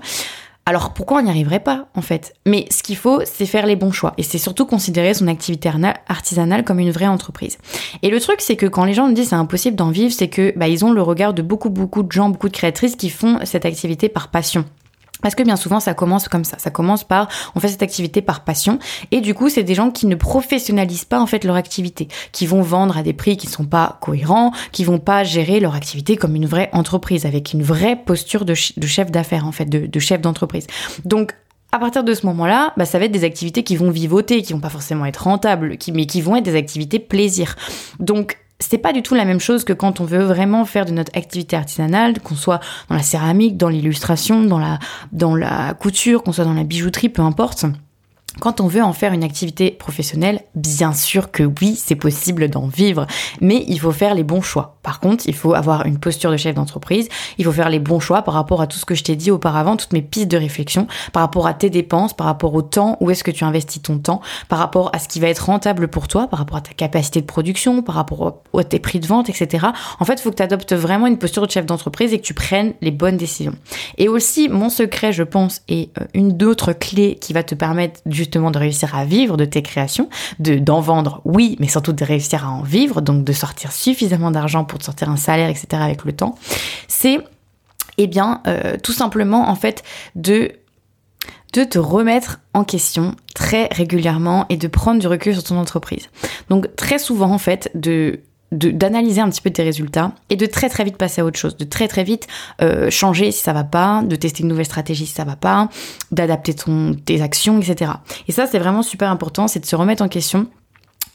Alors 0.68 0.94
pourquoi 0.94 1.20
on 1.20 1.22
n'y 1.22 1.30
arriverait 1.30 1.60
pas 1.60 1.88
en 1.94 2.02
fait? 2.02 2.34
Mais 2.48 2.66
ce 2.72 2.82
qu'il 2.82 2.98
faut, 2.98 3.22
c'est 3.24 3.46
faire 3.46 3.68
les 3.68 3.75
bons 3.75 3.92
choix 3.92 4.14
et 4.18 4.24
c'est 4.24 4.40
surtout 4.40 4.66
considérer 4.66 5.14
son 5.14 5.28
activité 5.28 5.70
artisanale 6.08 6.64
comme 6.64 6.80
une 6.80 6.90
vraie 6.90 7.06
entreprise. 7.06 7.60
Et 8.02 8.10
le 8.10 8.20
truc, 8.20 8.42
c'est 8.42 8.56
que 8.56 8.66
quand 8.66 8.84
les 8.84 8.96
gens 8.96 9.08
me 9.08 9.14
disent 9.14 9.30
c'est 9.30 9.36
impossible 9.36 9.75
d'en 9.75 9.92
vivre, 9.92 10.12
c'est 10.12 10.28
que 10.28 10.54
bah, 10.58 10.68
ils 10.68 10.84
ont 10.84 10.92
le 10.92 11.04
regard 11.04 11.36
de 11.36 11.44
beaucoup 11.44 11.70
beaucoup 11.70 12.02
de 12.02 12.12
gens, 12.12 12.30
beaucoup 12.30 12.50
de 12.50 12.54
créatrices 12.54 12.96
qui 12.96 13.12
font 13.12 13.38
cette 13.44 13.66
activité 13.66 14.10
par 14.10 14.30
passion. 14.30 14.66
Parce 15.22 15.36
que 15.36 15.43
bien 15.43 15.55
souvent, 15.55 15.79
ça 15.79 15.93
commence 15.93 16.27
comme 16.27 16.43
ça. 16.43 16.57
Ça 16.60 16.69
commence 16.69 17.03
par, 17.03 17.29
on 17.55 17.60
fait 17.60 17.69
cette 17.69 17.84
activité 17.84 18.22
par 18.22 18.43
passion. 18.43 18.79
Et 19.12 19.22
du 19.22 19.34
coup, 19.34 19.50
c'est 19.50 19.63
des 19.63 19.75
gens 19.75 19.91
qui 19.91 20.07
ne 20.07 20.15
professionnalisent 20.15 21.05
pas, 21.05 21.19
en 21.19 21.25
fait, 21.25 21.43
leur 21.43 21.55
activité. 21.55 22.07
Qui 22.31 22.45
vont 22.45 22.62
vendre 22.62 22.98
à 22.98 23.03
des 23.03 23.13
prix 23.13 23.38
qui 23.38 23.48
sont 23.48 23.65
pas 23.65 23.98
cohérents, 24.01 24.51
qui 24.72 24.84
vont 24.84 25.00
pas 25.00 25.24
gérer 25.24 25.60
leur 25.60 25.75
activité 25.75 26.17
comme 26.17 26.36
une 26.36 26.45
vraie 26.45 26.69
entreprise, 26.74 27.25
avec 27.25 27.53
une 27.53 27.63
vraie 27.63 27.95
posture 27.95 28.45
de, 28.45 28.53
chef 28.53 29.12
d'affaires, 29.12 29.45
en 29.48 29.51
fait, 29.51 29.65
de, 29.65 30.00
chef 30.00 30.22
d'entreprise. 30.22 30.67
Donc, 31.05 31.34
à 31.72 31.79
partir 31.79 32.03
de 32.03 32.13
ce 32.13 32.25
moment-là, 32.27 32.74
bah, 32.77 32.86
ça 32.86 33.00
va 33.00 33.05
être 33.05 33.12
des 33.12 33.24
activités 33.24 33.63
qui 33.63 33.75
vont 33.75 33.89
vivoter, 33.89 34.41
qui 34.41 34.53
vont 34.53 34.60
pas 34.60 34.69
forcément 34.69 35.05
être 35.05 35.24
rentables, 35.24 35.77
qui, 35.77 35.91
mais 35.91 36.05
qui 36.05 36.22
vont 36.22 36.36
être 36.36 36.45
des 36.45 36.55
activités 36.55 37.00
plaisir. 37.00 37.55
Donc, 38.00 38.38
c'est 38.59 38.77
pas 38.77 38.93
du 38.93 39.01
tout 39.01 39.15
la 39.15 39.25
même 39.25 39.39
chose 39.39 39.63
que 39.63 39.74
quand 39.74 40.00
on 40.00 40.05
veut 40.05 40.24
vraiment 40.24 40.65
faire 40.65 40.85
de 40.85 40.91
notre 40.91 41.15
activité 41.17 41.55
artisanale, 41.55 42.19
qu'on 42.19 42.35
soit 42.35 42.59
dans 42.89 42.95
la 42.95 43.03
céramique, 43.03 43.57
dans 43.57 43.69
l'illustration, 43.69 44.43
dans 44.43 44.59
la, 44.59 44.79
dans 45.12 45.35
la 45.35 45.74
couture, 45.74 46.24
qu'on 46.24 46.31
soit 46.31 46.45
dans 46.45 46.53
la 46.53 46.63
bijouterie, 46.63 47.09
peu 47.09 47.21
importe. 47.21 47.65
Quand 48.39 48.60
on 48.60 48.68
veut 48.68 48.84
en 48.84 48.94
faire 48.94 49.13
une 49.13 49.24
activité 49.24 49.72
professionnelle, 49.72 50.42
bien 50.56 50.94
sûr 50.94 51.32
que 51.32 51.44
oui, 51.44 51.75
c'est 51.75 51.96
possible 51.96 52.50
d'en 52.50 52.68
vivre, 52.68 53.08
mais 53.42 53.63
il 53.68 53.80
faut 53.80 53.92
faire 53.92 54.13
les 54.13 54.24
bons 54.24 54.42
choix. 54.42 54.77
Par 54.84 55.00
contre, 55.00 55.25
il 55.27 55.34
faut 55.34 55.54
avoir 55.54 55.86
une 55.86 55.98
posture 55.98 56.32
de 56.32 56.38
chef 56.38 56.54
d'entreprise, 56.56 57.08
il 57.38 57.46
faut 57.46 57.51
faire 57.51 57.70
les 57.70 57.80
bons 57.80 58.00
choix 58.00 58.22
par 58.22 58.34
rapport 58.34 58.62
à 58.62 58.68
tout 58.68 58.77
ce 58.77 58.86
que 58.86 58.94
je 58.94 59.04
t'ai 59.04 59.15
dit 59.15 59.32
auparavant, 59.32 59.77
toutes 59.77 59.94
mes 59.94 60.01
pistes 60.01 60.27
de 60.27 60.38
réflexion, 60.38 60.88
par 61.13 61.24
rapport 61.24 61.48
à 61.48 61.54
tes 61.54 61.70
dépenses, 61.70 62.13
par 62.13 62.27
rapport 62.27 62.54
au 62.54 62.62
temps, 62.62 62.98
où 63.00 63.10
est-ce 63.10 63.24
que 63.24 63.32
tu 63.32 63.44
investis 63.44 63.82
ton 63.82 63.98
temps, 63.98 64.22
par 64.50 64.60
rapport 64.60 64.89
à 64.94 65.00
ce 65.00 65.08
qui 65.08 65.20
va 65.20 65.27
être 65.27 65.46
rentable 65.46 65.88
pour 65.88 66.08
toi, 66.08 66.27
par 66.27 66.39
rapport 66.39 66.58
à 66.58 66.62
ta 66.62 66.74
capacité 66.74 67.22
de 67.22 67.25
production, 67.25 67.82
par 67.82 67.96
rapport 67.96 68.42
à 68.58 68.63
tes 68.63 68.80
prix 68.80 69.00
de 69.00 69.08
vente, 69.08 69.30
etc. 69.30 69.68
En 70.00 70.06
fait, 70.06 70.15
il 70.15 70.22
faut 70.22 70.32
que 70.32 70.36
tu 70.36 70.44
adoptes 70.44 70.74
vraiment 70.74 71.08
une 71.08 71.18
posture 71.18 71.46
de 71.48 71.51
chef 71.51 71.65
d'entreprise 71.65 72.13
et 72.13 72.20
que 72.20 72.25
tu 72.25 72.34
prennes 72.34 72.74
les 72.82 72.92
bonnes 72.92 73.18
décisions. 73.18 73.56
Et 73.98 74.10
aussi, 74.10 74.50
mon 74.50 74.70
secret, 74.70 75.13
je 75.13 75.24
pense, 75.24 75.62
est 75.68 75.89
euh, 76.00 76.06
une 76.13 76.34
d'autres 76.34 76.74
clés 76.74 77.18
qui 77.20 77.34
va 77.34 77.44
te 77.44 77.56
permettre 77.56 78.01
du 78.06 78.25
justement 78.25 78.51
de 78.51 78.60
réussir 78.60 78.96
à 78.96 79.05
vivre 79.05 79.38
de 79.38 79.46
tes 79.46 79.62
créations, 79.62 80.10
de 80.39 80.55
d'en 80.55 80.82
vendre, 80.82 81.22
oui, 81.25 81.55
mais 81.60 81.67
surtout 81.67 81.94
de 81.94 82.03
réussir 82.03 82.46
à 82.46 82.50
en 82.50 82.63
vivre, 82.63 83.01
donc 83.01 83.24
de 83.24 83.34
sortir 83.34 83.72
suffisamment 83.72 84.32
d'argent 84.32 84.65
pour 84.65 84.79
te 84.79 84.84
sortir 84.84 85.10
un 85.10 85.17
salaire, 85.17 85.50
etc. 85.50 85.67
avec 85.74 86.03
le 86.05 86.12
temps, 86.12 86.36
c'est 86.88 87.20
eh 87.98 88.08
bien 88.08 88.41
euh, 88.48 88.75
tout 88.82 88.91
simplement 88.91 89.50
en 89.50 89.55
fait 89.55 89.84
de 90.15 90.51
de 91.53 91.63
te 91.63 91.79
remettre 91.79 92.41
en 92.53 92.65
question 92.65 93.15
très 93.34 93.70
régulièrement 93.72 94.46
et 94.50 94.58
de 94.58 94.67
prendre 94.67 95.00
du 95.00 95.08
recul 95.08 95.34
sur 95.34 95.44
ton 95.44 95.58
entreprise. 95.58 96.10
Donc 96.50 96.75
très 96.75 97.00
souvent 97.00 97.32
en 97.32 97.38
fait 97.38 97.72
de 97.75 98.20
d'analyser 98.55 99.21
un 99.21 99.29
petit 99.29 99.41
peu 99.41 99.50
tes 99.50 99.63
résultats 99.63 100.13
et 100.29 100.35
de 100.35 100.45
très 100.45 100.69
très 100.69 100.83
vite 100.83 100.97
passer 100.97 101.21
à 101.21 101.25
autre 101.25 101.39
chose, 101.39 101.57
de 101.57 101.65
très 101.65 101.88
très 101.88 102.03
vite 102.03 102.27
euh, 102.62 102.89
changer 102.89 103.31
si 103.31 103.41
ça 103.41 103.53
va 103.53 103.63
pas, 103.63 104.03
de 104.03 104.15
tester 104.15 104.43
une 104.43 104.50
nouvelle 104.50 104.65
stratégie 104.65 105.05
si 105.05 105.13
ça 105.13 105.24
va 105.24 105.35
pas, 105.35 105.69
d'adapter 106.12 106.53
ton 106.53 106.95
tes 107.05 107.21
actions, 107.21 107.59
etc. 107.59 107.91
Et 108.27 108.31
ça 108.31 108.47
c'est 108.47 108.59
vraiment 108.59 108.83
super 108.83 109.09
important, 109.09 109.47
c'est 109.47 109.59
de 109.59 109.65
se 109.65 109.75
remettre 109.75 110.03
en 110.03 110.07
question 110.07 110.47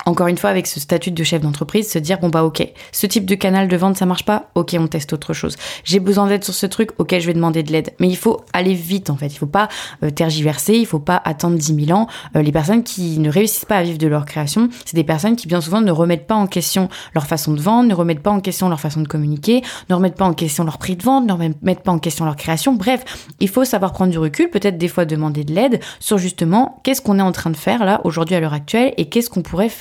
encore 0.07 0.29
une 0.29 0.39
fois, 0.39 0.51
avec 0.51 0.67
ce 0.67 0.81
statut 0.81 1.11
de 1.11 1.25
chef 1.25 1.43
d'entreprise, 1.43 1.91
se 1.91 1.99
dire 1.99 2.19
bon 2.19 2.29
bah 2.29 2.45
ok, 2.45 2.67
ce 2.93 3.07
type 3.07 3.27
de 3.27 3.35
canal 3.35 3.69
de 3.69 3.77
vente 3.77 3.97
ça 3.97 4.07
marche 4.07 4.25
pas, 4.25 4.51
ok 4.55 4.77
on 4.79 4.87
teste 4.87 5.13
autre 5.13 5.33
chose. 5.33 5.57
J'ai 5.85 6.01
besoin 6.01 6.27
d'aide 6.27 6.45
sur 6.45 6.55
ce 6.55 6.67
truc, 6.67 6.91
ok 6.99 7.15
je 7.19 7.27
vais 7.27 7.35
demander 7.35 7.63
de 7.63 7.73
l'aide. 7.73 7.93
Mais 8.01 8.09
il 8.09 8.17
faut 8.17 8.41
aller 8.53 8.75
vite 8.75 9.11
en 9.11 9.17
fait, 9.17 9.27
il 9.27 9.37
faut 9.37 9.47
pas 9.47 9.69
euh, 10.03 10.11
tergiverser, 10.11 10.75
il 10.75 10.87
faut 10.87 10.99
pas 10.99 11.21
attendre 11.25 11.57
10 11.59 11.87
000 11.87 11.99
ans. 11.99 12.07
Euh, 12.37 12.43
les 12.43 12.53
personnes 12.53 12.83
qui 12.83 13.19
ne 13.19 13.31
réussissent 13.31 13.67
pas 13.67 13.77
à 13.77 13.83
vivre 13.83 13.99
de 13.99 14.07
leur 14.07 14.25
création, 14.25 14.69
c'est 14.85 14.95
des 14.95 15.05
personnes 15.05 15.37
qui 15.37 15.47
bien 15.47 15.61
souvent 15.61 15.81
ne 15.81 15.93
remettent 15.93 16.27
pas 16.27 16.35
en 16.35 16.47
question 16.47 16.89
leur 17.15 17.27
façon 17.27 17.53
de 17.53 17.61
vendre, 17.61 17.89
ne 17.89 17.95
remettent 17.95 18.23
pas 18.23 18.31
en 18.31 18.41
question 18.41 18.69
leur 18.69 18.81
façon 18.81 19.03
de 19.03 19.09
communiquer, 19.09 19.63
ne 19.91 19.95
remettent 19.95 20.17
pas 20.17 20.27
en 20.27 20.35
question 20.35 20.65
leur 20.65 20.79
prix 20.79 20.97
de 20.97 21.03
vente, 21.03 21.27
ne 21.27 21.33
remettent 21.33 21.83
pas 21.83 21.93
en 21.93 21.99
question 21.99 22.25
leur 22.25 22.37
création. 22.37 22.73
Bref, 22.73 23.05
il 23.39 23.49
faut 23.49 23.65
savoir 23.65 23.93
prendre 23.93 24.11
du 24.11 24.19
recul, 24.19 24.49
peut-être 24.51 24.79
des 24.79 24.89
fois 24.89 25.05
demander 25.05 25.45
de 25.45 25.53
l'aide 25.53 25.81
sur 25.99 26.17
justement 26.17 26.81
qu'est-ce 26.85 27.03
qu'on 27.03 27.19
est 27.19 27.23
en 27.23 27.33
train 27.33 27.51
de 27.51 27.57
faire 27.57 27.85
là 27.85 28.01
aujourd'hui 28.05 28.35
à 28.35 28.41
l'heure 28.41 28.55
actuelle 28.55 28.95
et 28.97 29.09
qu'est-ce 29.09 29.29
qu'on 29.29 29.43
pourrait 29.43 29.69
faire 29.69 29.80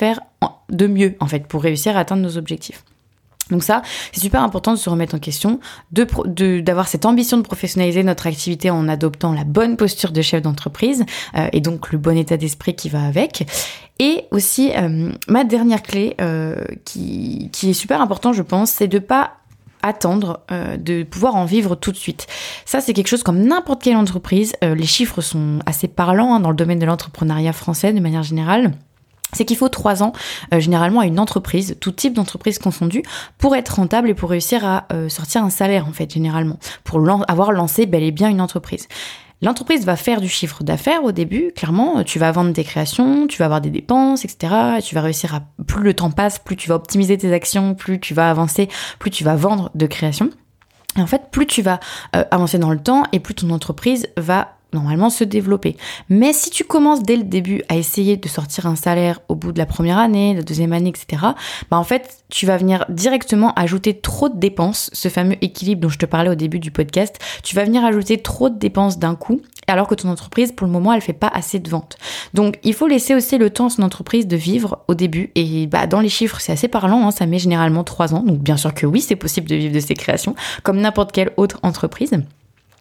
de 0.70 0.86
mieux 0.86 1.16
en 1.20 1.26
fait 1.26 1.46
pour 1.46 1.62
réussir 1.62 1.96
à 1.96 2.00
atteindre 2.00 2.22
nos 2.22 2.36
objectifs. 2.36 2.84
Donc 3.50 3.62
ça, 3.62 3.82
c'est 4.12 4.20
super 4.20 4.42
important 4.42 4.72
de 4.72 4.78
se 4.78 4.88
remettre 4.88 5.14
en 5.14 5.18
question, 5.18 5.60
de 5.92 6.60
d'avoir 6.60 6.88
cette 6.88 7.04
ambition 7.04 7.36
de 7.36 7.42
professionnaliser 7.42 8.02
notre 8.02 8.26
activité 8.26 8.70
en 8.70 8.88
adoptant 8.88 9.32
la 9.32 9.44
bonne 9.44 9.76
posture 9.76 10.12
de 10.12 10.22
chef 10.22 10.42
d'entreprise 10.42 11.04
euh, 11.36 11.48
et 11.52 11.60
donc 11.60 11.92
le 11.92 11.98
bon 11.98 12.16
état 12.16 12.36
d'esprit 12.36 12.74
qui 12.74 12.88
va 12.88 13.04
avec. 13.04 13.46
Et 13.98 14.24
aussi, 14.30 14.72
euh, 14.76 15.10
ma 15.28 15.44
dernière 15.44 15.82
clé 15.82 16.14
euh, 16.20 16.64
qui, 16.84 17.50
qui 17.52 17.70
est 17.70 17.74
super 17.74 18.00
important, 18.00 18.32
je 18.32 18.42
pense, 18.42 18.70
c'est 18.70 18.88
de 18.88 18.98
pas 18.98 19.32
attendre 19.82 20.40
de 20.78 21.04
pouvoir 21.04 21.36
en 21.36 21.46
vivre 21.46 21.74
tout 21.74 21.90
de 21.90 21.96
suite. 21.96 22.26
Ça, 22.66 22.82
c'est 22.82 22.92
quelque 22.92 23.06
chose 23.06 23.22
comme 23.22 23.40
n'importe 23.40 23.82
quelle 23.82 23.96
entreprise. 23.96 24.52
les 24.60 24.84
chiffres 24.84 25.22
sont 25.22 25.60
assez 25.64 25.88
parlants 25.88 26.34
hein, 26.34 26.40
dans 26.40 26.50
le 26.50 26.54
domaine 26.54 26.78
de 26.78 26.84
l'entrepreneuriat 26.84 27.54
français 27.54 27.94
de 27.94 28.00
manière 28.00 28.22
générale 28.22 28.72
c'est 29.32 29.44
qu'il 29.44 29.56
faut 29.56 29.68
trois 29.68 30.02
ans 30.02 30.12
euh, 30.54 30.60
généralement 30.60 31.00
à 31.00 31.06
une 31.06 31.18
entreprise, 31.18 31.76
tout 31.80 31.92
type 31.92 32.14
d'entreprise 32.14 32.58
confondue, 32.58 33.02
pour 33.38 33.56
être 33.56 33.76
rentable 33.76 34.08
et 34.08 34.14
pour 34.14 34.30
réussir 34.30 34.64
à 34.64 34.86
euh, 34.92 35.08
sortir 35.08 35.44
un 35.44 35.50
salaire 35.50 35.86
en 35.86 35.92
fait 35.92 36.10
généralement, 36.10 36.58
pour 36.84 37.00
avoir 37.28 37.52
lancé 37.52 37.86
bel 37.86 38.02
et 38.02 38.10
bien 38.10 38.28
une 38.28 38.40
entreprise. 38.40 38.88
L'entreprise 39.42 39.86
va 39.86 39.96
faire 39.96 40.20
du 40.20 40.28
chiffre 40.28 40.62
d'affaires 40.62 41.02
au 41.02 41.12
début, 41.12 41.50
clairement, 41.56 42.04
tu 42.04 42.18
vas 42.18 42.30
vendre 42.30 42.52
tes 42.52 42.62
créations, 42.62 43.26
tu 43.26 43.38
vas 43.38 43.46
avoir 43.46 43.62
des 43.62 43.70
dépenses, 43.70 44.26
etc. 44.26 44.54
Et 44.78 44.82
tu 44.82 44.94
vas 44.94 45.00
réussir 45.00 45.34
à, 45.34 45.40
plus 45.66 45.82
le 45.82 45.94
temps 45.94 46.10
passe, 46.10 46.38
plus 46.38 46.56
tu 46.56 46.68
vas 46.68 46.74
optimiser 46.74 47.16
tes 47.16 47.32
actions, 47.32 47.74
plus 47.74 47.98
tu 48.00 48.12
vas 48.12 48.28
avancer, 48.28 48.68
plus 48.98 49.10
tu 49.10 49.24
vas 49.24 49.36
vendre 49.36 49.70
de 49.74 49.86
créations. 49.86 50.28
Et 50.98 51.00
en 51.00 51.06
fait, 51.06 51.30
plus 51.30 51.46
tu 51.46 51.62
vas 51.62 51.80
euh, 52.16 52.24
avancer 52.30 52.58
dans 52.58 52.70
le 52.70 52.80
temps 52.80 53.04
et 53.12 53.20
plus 53.20 53.34
ton 53.34 53.50
entreprise 53.50 54.08
va 54.18 54.56
normalement 54.72 55.10
se 55.10 55.24
développer. 55.24 55.76
Mais 56.08 56.32
si 56.32 56.50
tu 56.50 56.64
commences 56.64 57.02
dès 57.02 57.16
le 57.16 57.24
début 57.24 57.62
à 57.68 57.76
essayer 57.76 58.16
de 58.16 58.28
sortir 58.28 58.66
un 58.66 58.76
salaire 58.76 59.20
au 59.28 59.34
bout 59.34 59.52
de 59.52 59.58
la 59.58 59.66
première 59.66 59.98
année, 59.98 60.34
la 60.34 60.42
deuxième 60.42 60.72
année, 60.72 60.90
etc., 60.90 61.22
bah 61.70 61.78
en 61.78 61.84
fait, 61.84 62.24
tu 62.28 62.46
vas 62.46 62.56
venir 62.56 62.84
directement 62.88 63.52
ajouter 63.54 63.98
trop 63.98 64.28
de 64.28 64.38
dépenses, 64.38 64.90
ce 64.92 65.08
fameux 65.08 65.36
équilibre 65.42 65.80
dont 65.80 65.88
je 65.88 65.98
te 65.98 66.06
parlais 66.06 66.30
au 66.30 66.34
début 66.34 66.58
du 66.58 66.70
podcast, 66.70 67.18
tu 67.42 67.54
vas 67.54 67.64
venir 67.64 67.84
ajouter 67.84 68.18
trop 68.18 68.48
de 68.48 68.58
dépenses 68.58 68.98
d'un 68.98 69.14
coup, 69.14 69.40
alors 69.66 69.86
que 69.86 69.94
ton 69.94 70.08
entreprise, 70.08 70.52
pour 70.52 70.66
le 70.66 70.72
moment, 70.72 70.92
elle 70.92 71.00
fait 71.00 71.12
pas 71.12 71.28
assez 71.28 71.58
de 71.58 71.68
ventes. 71.68 71.96
Donc, 72.34 72.58
il 72.64 72.74
faut 72.74 72.86
laisser 72.86 73.14
aussi 73.14 73.38
le 73.38 73.50
temps 73.50 73.66
à 73.66 73.70
son 73.70 73.82
entreprise 73.82 74.26
de 74.26 74.36
vivre 74.36 74.80
au 74.88 74.94
début. 74.94 75.30
Et 75.34 75.66
bah, 75.66 75.86
dans 75.86 76.00
les 76.00 76.08
chiffres, 76.08 76.40
c'est 76.40 76.52
assez 76.52 76.68
parlant, 76.68 77.06
hein, 77.06 77.10
ça 77.10 77.26
met 77.26 77.38
généralement 77.38 77.84
trois 77.84 78.14
ans. 78.14 78.22
Donc, 78.22 78.38
bien 78.38 78.56
sûr 78.56 78.74
que 78.74 78.86
oui, 78.86 79.00
c'est 79.00 79.16
possible 79.16 79.48
de 79.48 79.56
vivre 79.56 79.74
de 79.74 79.80
ses 79.80 79.94
créations, 79.94 80.34
comme 80.62 80.80
n'importe 80.80 81.12
quelle 81.12 81.32
autre 81.36 81.58
entreprise. 81.62 82.12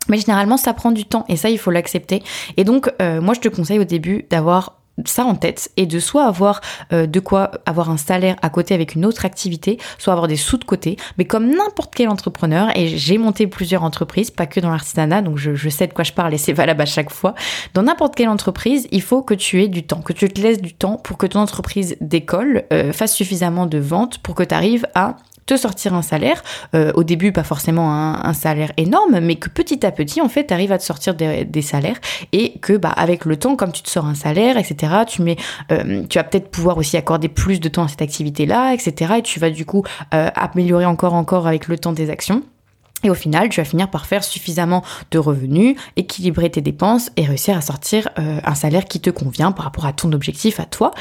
Mais 0.10 0.18
généralement, 0.18 0.58
ça 0.58 0.74
prend 0.74 0.92
du 0.92 1.06
temps 1.06 1.26
et 1.30 1.38
ça, 1.38 1.50
il 1.50 1.58
faut 1.58 1.72
l'accepter. 1.72 2.24
Et 2.58 2.64
donc, 2.64 2.92
euh, 3.02 3.22
moi, 3.22 3.34
je 3.34 3.40
te 3.40 3.48
conseille 3.48 3.80
au 3.80 3.86
début 3.86 4.26
d'avoir 4.30 4.80
ça 5.06 5.26
en 5.26 5.36
tête 5.36 5.72
et 5.78 5.86
de 5.86 6.00
soit 6.00 6.26
avoir 6.26 6.62
euh, 6.94 7.06
de 7.08 7.20
quoi 7.20 7.52
avoir 7.66 7.90
un 7.90 7.98
salaire 7.98 8.36
à 8.42 8.50
côté 8.50 8.74
avec 8.74 8.96
une 8.96 9.06
autre 9.06 9.26
activité, 9.26 9.78
soit 9.98 10.14
avoir 10.14 10.28
des 10.28 10.36
sous 10.36 10.58
de 10.58 10.64
côté, 10.64 10.98
mais 11.18 11.26
comme 11.26 11.50
n'importe 11.50 11.94
quel 11.96 12.10
entrepreneur, 12.10 12.76
et 12.76 12.98
j'ai 12.98 13.18
monté 13.18 13.48
plusieurs 13.48 13.84
entreprises, 13.84 14.32
pas 14.32 14.46
que 14.46 14.60
dans 14.60 14.70
l'artisanat, 14.70 15.22
donc 15.22 15.38
je, 15.38 15.70
sais 15.70 15.88
de 15.88 15.94
quoi 15.94 16.04
je 16.04 16.14
parle 16.14 16.34
et 16.34 16.38
c'est 16.38 16.54
valable 16.54 16.82
à 16.82 16.86
chaque 16.86 17.12
fois, 17.12 17.36
dans 17.74 17.84
n'importe 17.84 18.16
quelle 18.16 18.30
entreprise, 18.30 18.88
il 18.92 19.02
faut 19.02 19.22
que 19.22 19.34
tu 19.34 19.64
aies 19.64 19.68
du 19.68 19.84
temps, 19.84 20.02
que 20.02 20.14
tu 20.14 20.28
te 20.30 20.42
laisses 20.42 20.62
du 20.62 20.74
temps 20.74 20.98
pour 20.98 21.18
que 21.18 21.28
ton 21.28 21.40
entreprise 21.40 21.96
décolle, 22.02 22.64
euh, 22.74 22.92
fasse 22.92 23.16
suffisamment 23.16 23.66
de 23.66 23.78
ventes 23.78 24.18
pour 24.20 24.36
que 24.36 24.44
tu 24.44 24.56
arrives 24.56 24.88
à 24.96 25.16
te 25.50 25.58
sortir 25.58 25.96
un 25.96 26.04
salaire. 26.04 26.44
Euh, 26.76 26.92
au 26.94 27.04
début, 27.04 27.32
pas 27.32 27.44
forcément 27.44 27.92
un, 27.92 28.34
salaire 28.34 28.72
énorme, 28.78 29.20
mais 29.20 29.36
que 29.36 29.50
petit 29.50 29.84
à 29.86 29.92
petit, 29.92 30.22
en 30.22 30.30
fait, 30.30 30.48
tu 30.48 30.54
à 30.54 30.78
te 30.78 30.84
sortir 30.84 31.16
des, 31.16 31.62
salaires 31.62 32.00
et 32.32 32.60
que, 32.60 32.74
bah, 32.74 32.90
avec 32.96 33.26
le 33.26 33.36
temps, 33.36 33.56
comme 33.56 33.72
tu 33.72 33.82
te 33.82 33.90
sors 33.90 34.06
un 34.06 34.14
salaire, 34.14 34.58
etc., 34.58 34.94
tu 35.08 35.24
mets, 35.24 35.38
euh, 35.72 36.04
tu 36.08 36.20
vas 36.20 36.24
peut-être 36.24 36.50
pouvoir 36.50 36.78
aussi 36.78 36.98
accorder 36.98 37.28
plus 37.28 37.60
de 37.60 37.68
temps 37.68 37.84
à 37.84 37.88
cette 37.88 38.02
activité-là, 38.02 38.74
etc., 38.74 39.16
et 39.18 39.22
tu 39.24 39.40
vas 39.40 39.50
du 39.50 39.66
coup 39.66 39.84
euh, 40.14 40.30
améliorer 40.36 40.86
encore, 40.86 41.16
encore 41.16 41.48
avec 41.48 41.68
le 41.68 41.78
temps 41.78 41.94
des 41.94 42.10
actions. 42.10 42.44
Et 43.04 43.10
au 43.10 43.14
final, 43.14 43.50
tu 43.50 43.60
vas 43.62 43.66
finir 43.66 43.90
par 43.90 44.06
faire 44.06 44.24
suffisamment 44.24 44.84
de 45.12 45.20
revenus, 45.20 45.76
équilibrer 45.96 46.50
tes 46.50 46.62
dépenses 46.62 47.12
et 47.16 47.26
réussir 47.26 47.58
à 47.58 47.62
sortir 47.62 48.10
euh, 48.20 48.40
un 48.44 48.56
salaire 48.56 48.86
qui 48.86 49.00
te 49.00 49.10
convient 49.10 49.52
par 49.52 49.66
rapport 49.66 49.86
à 49.86 49.94
ton 49.94 50.12
objectif, 50.12 50.60
à 50.60 50.66
toi. 50.66 50.92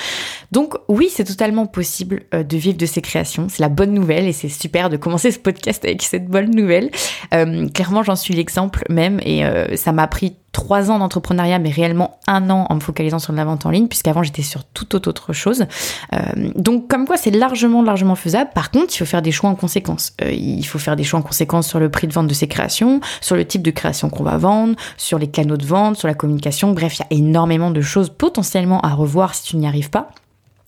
Donc 0.53 0.75
oui, 0.89 1.09
c'est 1.13 1.25
totalement 1.25 1.67
possible 1.67 2.23
euh, 2.35 2.43
de 2.43 2.57
vivre 2.57 2.79
de 2.79 2.87
ces 2.87 3.03
créations. 3.03 3.49
C'est 3.49 3.63
la 3.63 3.69
bonne 3.69 3.93
nouvelle 3.93 4.27
et 4.27 4.33
c'est 4.33 4.49
super 4.49 4.91
de 4.91 4.97
commencer 4.97 5.31
ce 5.33 5.39
podcast 5.39 5.85
avec 5.85 6.03
cette 6.03 6.27
bonne 6.27 6.51
nouvelle. 6.51 6.91
Euh, 7.35 7.69
clairement, 7.69 8.03
j'en 8.03 8.17
suis 8.17 8.35
l'exemple 8.35 8.85
même 8.89 9.21
et 9.25 9.43
ça 9.77 9.93
m'a 9.93 10.07
pris 10.07 10.37
trois 10.59 10.91
ans 10.91 10.99
d'entrepreneuriat, 10.99 11.61
mais 11.61 11.71
réellement 11.71 12.19
un 12.27 12.51
an 12.51 12.67
en 12.69 12.75
me 12.75 12.81
focalisant 12.81 13.21
sur 13.21 13.33
de 13.33 13.39
la 13.39 13.45
vente 13.45 13.65
en 13.65 13.71
ligne, 13.71 13.87
puisqu'avant 13.87 14.25
j'étais 14.25 14.43
sur 14.43 14.65
toute 14.65 14.93
autre 15.07 15.33
chose. 15.33 15.67
Euh, 16.13 16.19
donc 16.57 16.89
comme 16.89 17.07
quoi 17.07 17.17
c'est 17.17 17.31
largement, 17.31 17.81
largement 17.81 18.17
faisable. 18.17 18.51
Par 18.57 18.73
contre, 18.73 18.93
il 18.93 18.99
faut 18.99 19.05
faire 19.05 19.23
des 19.23 19.31
choix 19.31 19.49
en 19.49 19.55
conséquence. 19.55 20.15
Euh, 20.21 20.33
il 20.33 20.67
faut 20.67 20.81
faire 20.81 20.97
des 20.97 21.05
choix 21.05 21.21
en 21.21 21.23
conséquence 21.23 21.69
sur 21.69 21.79
le 21.79 21.93
prix 21.93 22.09
de 22.09 22.13
vente 22.13 22.27
de 22.27 22.35
ses 22.35 22.49
créations, 22.49 23.01
sur 23.21 23.37
le 23.37 23.45
type 23.45 23.63
de 23.63 23.71
création 23.71 24.11
qu'on 24.11 24.25
va 24.25 24.37
vendre, 24.37 24.75
sur 24.97 25.21
les 25.21 25.29
canaux 25.29 25.57
de 25.57 25.65
vente, 25.65 25.97
sur 25.97 26.09
la 26.09 26.15
communication. 26.15 26.73
Bref, 26.73 26.97
il 26.97 27.03
y 27.03 27.05
a 27.05 27.19
énormément 27.19 27.71
de 27.71 27.81
choses 27.81 28.11
potentiellement 28.11 28.81
à 28.81 28.95
revoir 28.95 29.37
si 29.37 29.45
tu 29.45 29.57
n'y 29.59 29.67
arrives 29.69 29.91
pas. 29.91 30.11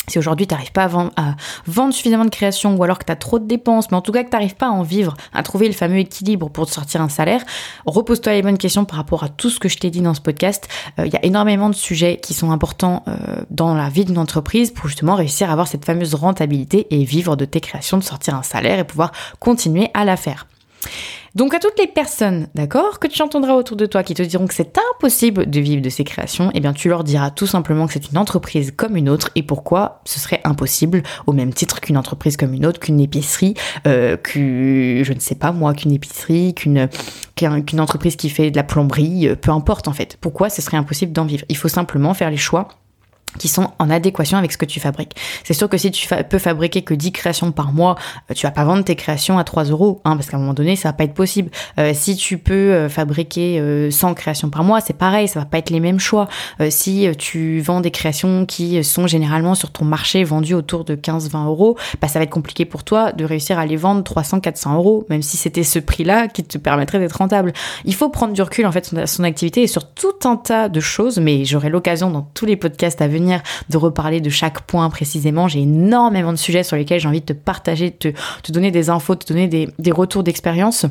Si 0.08 0.18
aujourd'hui 0.18 0.46
tu 0.46 0.54
n'arrives 0.54 0.72
pas 0.72 0.84
à 0.84 1.34
vendre, 1.66 1.94
suffisamment 1.94 2.24
de 2.24 2.30
création 2.30 2.74
ou 2.74 2.82
alors 2.82 2.98
que 2.98 3.04
tu 3.04 3.12
as 3.12 3.16
trop 3.16 3.38
de 3.38 3.46
dépenses, 3.46 3.90
mais 3.90 3.96
en 3.96 4.00
tout 4.00 4.12
cas 4.12 4.24
que 4.24 4.30
tu 4.30 4.34
n'arrives 4.34 4.56
pas 4.56 4.66
à 4.66 4.70
en 4.70 4.82
vivre, 4.82 5.14
à 5.32 5.42
trouver 5.42 5.68
le 5.68 5.72
fameux 5.72 5.98
équilibre 5.98 6.48
pour 6.48 6.66
te 6.66 6.72
sortir 6.72 7.00
un 7.00 7.08
salaire, 7.08 7.42
repose-toi 7.86 8.32
les 8.32 8.42
bonnes 8.42 8.58
questions 8.58 8.84
par 8.84 8.96
rapport 8.96 9.22
à 9.22 9.28
tout 9.28 9.50
ce 9.50 9.60
que 9.60 9.68
je 9.68 9.78
t'ai 9.78 9.90
dit 9.90 10.00
dans 10.00 10.14
ce 10.14 10.20
podcast. 10.20 10.68
Euh, 10.98 11.06
il 11.06 11.12
y 11.12 11.16
a 11.16 11.24
énormément 11.24 11.70
de 11.70 11.74
sujets 11.74 12.18
qui 12.20 12.34
sont 12.34 12.50
importants 12.50 13.04
euh, 13.08 13.42
dans 13.50 13.74
la 13.74 13.88
vie 13.88 14.04
d'une 14.04 14.18
entreprise 14.18 14.70
pour 14.70 14.88
justement 14.88 15.14
réussir 15.14 15.48
à 15.48 15.52
avoir 15.52 15.68
cette 15.68 15.84
fameuse 15.84 16.14
rentabilité 16.14 16.86
et 16.90 17.04
vivre 17.04 17.36
de 17.36 17.44
tes 17.44 17.60
créations, 17.60 17.98
de 17.98 18.02
sortir 18.02 18.34
un 18.34 18.42
salaire 18.42 18.78
et 18.78 18.84
pouvoir 18.84 19.12
continuer 19.38 19.90
à 19.94 20.04
la 20.04 20.16
faire. 20.16 20.46
Donc 21.34 21.54
à 21.54 21.60
toutes 21.60 21.78
les 21.78 21.86
personnes, 21.86 22.48
d'accord, 22.54 22.98
que 22.98 23.06
tu 23.06 23.22
entendras 23.22 23.54
autour 23.54 23.76
de 23.76 23.86
toi 23.86 24.02
qui 24.02 24.14
te 24.14 24.22
diront 24.22 24.46
que 24.46 24.54
c'est 24.54 24.76
impossible 24.94 25.48
de 25.48 25.60
vivre 25.60 25.80
de 25.80 25.88
ces 25.88 26.02
créations, 26.02 26.50
eh 26.54 26.60
bien 26.60 26.72
tu 26.72 26.88
leur 26.88 27.04
diras 27.04 27.30
tout 27.30 27.46
simplement 27.46 27.86
que 27.86 27.92
c'est 27.92 28.10
une 28.10 28.18
entreprise 28.18 28.72
comme 28.76 28.96
une 28.96 29.08
autre 29.08 29.30
et 29.36 29.42
pourquoi 29.44 30.00
ce 30.04 30.18
serait 30.18 30.40
impossible 30.42 31.02
au 31.26 31.32
même 31.32 31.52
titre 31.52 31.80
qu'une 31.80 31.96
entreprise 31.96 32.36
comme 32.36 32.52
une 32.52 32.66
autre, 32.66 32.80
qu'une 32.80 33.00
épicerie, 33.00 33.54
euh, 33.86 34.16
que 34.16 35.02
je 35.04 35.12
ne 35.12 35.20
sais 35.20 35.36
pas 35.36 35.52
moi, 35.52 35.72
qu'une 35.74 35.92
épicerie, 35.92 36.54
qu'une 36.54 36.88
qu'une 37.36 37.80
entreprise 37.80 38.16
qui 38.16 38.28
fait 38.28 38.50
de 38.50 38.56
la 38.56 38.64
plomberie, 38.64 39.28
euh, 39.28 39.36
peu 39.36 39.50
importe 39.50 39.88
en 39.88 39.92
fait. 39.92 40.18
Pourquoi 40.20 40.50
ce 40.50 40.60
serait 40.60 40.76
impossible 40.76 41.12
d'en 41.12 41.24
vivre? 41.24 41.44
Il 41.48 41.56
faut 41.56 41.68
simplement 41.68 42.12
faire 42.12 42.30
les 42.30 42.36
choix 42.36 42.68
qui 43.38 43.48
sont 43.48 43.70
en 43.78 43.90
adéquation 43.90 44.38
avec 44.38 44.52
ce 44.52 44.58
que 44.58 44.64
tu 44.64 44.80
fabriques. 44.80 45.16
C'est 45.44 45.54
sûr 45.54 45.68
que 45.68 45.78
si 45.78 45.90
tu 45.90 46.08
peux 46.28 46.38
fabriquer 46.38 46.82
que 46.82 46.94
10 46.94 47.12
créations 47.12 47.52
par 47.52 47.72
mois, 47.72 47.96
euh, 48.30 48.34
tu 48.34 48.46
vas 48.46 48.50
pas 48.50 48.64
vendre 48.64 48.84
tes 48.84 48.96
créations 48.96 49.38
à 49.38 49.44
3 49.44 49.64
euros, 49.64 50.00
hein, 50.04 50.16
parce 50.16 50.28
qu'à 50.28 50.36
un 50.36 50.40
moment 50.40 50.54
donné, 50.54 50.76
ça 50.76 50.88
va 50.88 50.92
pas 50.92 51.04
être 51.04 51.14
possible. 51.14 51.50
Euh, 51.78 51.92
si 51.94 52.16
tu 52.16 52.38
peux 52.38 52.54
euh, 52.54 52.88
fabriquer 52.88 53.90
100 53.90 54.14
créations 54.14 54.50
par 54.50 54.64
mois, 54.64 54.80
c'est 54.80 54.96
pareil, 54.96 55.28
ça 55.28 55.40
va 55.40 55.46
pas 55.46 55.58
être 55.58 55.70
les 55.70 55.80
mêmes 55.80 56.00
choix. 56.00 56.28
si 56.68 57.06
tu 57.18 57.60
vends 57.60 57.80
des 57.80 57.90
créations 57.90 58.46
qui 58.46 58.82
sont 58.84 59.06
généralement 59.06 59.54
sur 59.54 59.70
ton 59.70 59.84
marché 59.84 60.24
vendues 60.24 60.54
autour 60.54 60.84
de 60.84 60.94
15-20 60.94 61.46
euros, 61.46 61.76
bah, 62.00 62.08
ça 62.08 62.18
va 62.18 62.24
être 62.24 62.30
compliqué 62.30 62.64
pour 62.64 62.84
toi 62.84 63.12
de 63.12 63.24
réussir 63.24 63.58
à 63.58 63.66
les 63.66 63.76
vendre 63.76 64.02
300-400 64.02 64.74
euros, 64.74 65.06
même 65.10 65.22
si 65.22 65.36
c'était 65.36 65.62
ce 65.62 65.78
prix-là 65.78 66.28
qui 66.28 66.44
te 66.44 66.58
permettrait 66.58 66.98
d'être 66.98 67.18
rentable. 67.18 67.52
Il 67.84 67.94
faut 67.94 68.08
prendre 68.08 68.32
du 68.32 68.42
recul 68.42 68.66
en 68.66 68.72
fait 68.72 68.86
sur 68.86 69.08
son 69.08 69.24
activité 69.24 69.62
et 69.62 69.66
sur 69.66 69.92
tout 69.92 70.08
un 70.24 70.36
tas 70.36 70.68
de 70.68 70.80
choses, 70.80 71.18
mais 71.18 71.44
j'aurai 71.44 71.68
l'occasion 71.68 72.10
dans 72.10 72.22
tous 72.22 72.46
les 72.46 72.56
podcasts 72.56 73.00
à 73.02 73.08
venir 73.08 73.19
de 73.68 73.76
reparler 73.76 74.20
de 74.20 74.30
chaque 74.30 74.62
point 74.62 74.88
précisément. 74.90 75.48
J'ai 75.48 75.60
énormément 75.60 76.32
de 76.32 76.38
sujets 76.38 76.62
sur 76.62 76.76
lesquels 76.76 77.00
j'ai 77.00 77.08
envie 77.08 77.20
de 77.20 77.26
te 77.26 77.32
partager, 77.32 77.90
de 77.90 78.12
te, 78.42 78.52
donner 78.52 78.70
des 78.70 78.90
infos, 78.90 79.14
de 79.14 79.20
te 79.20 79.32
donner 79.32 79.48
des 79.48 79.92
retours 79.92 80.22
d'expérience. 80.22 80.86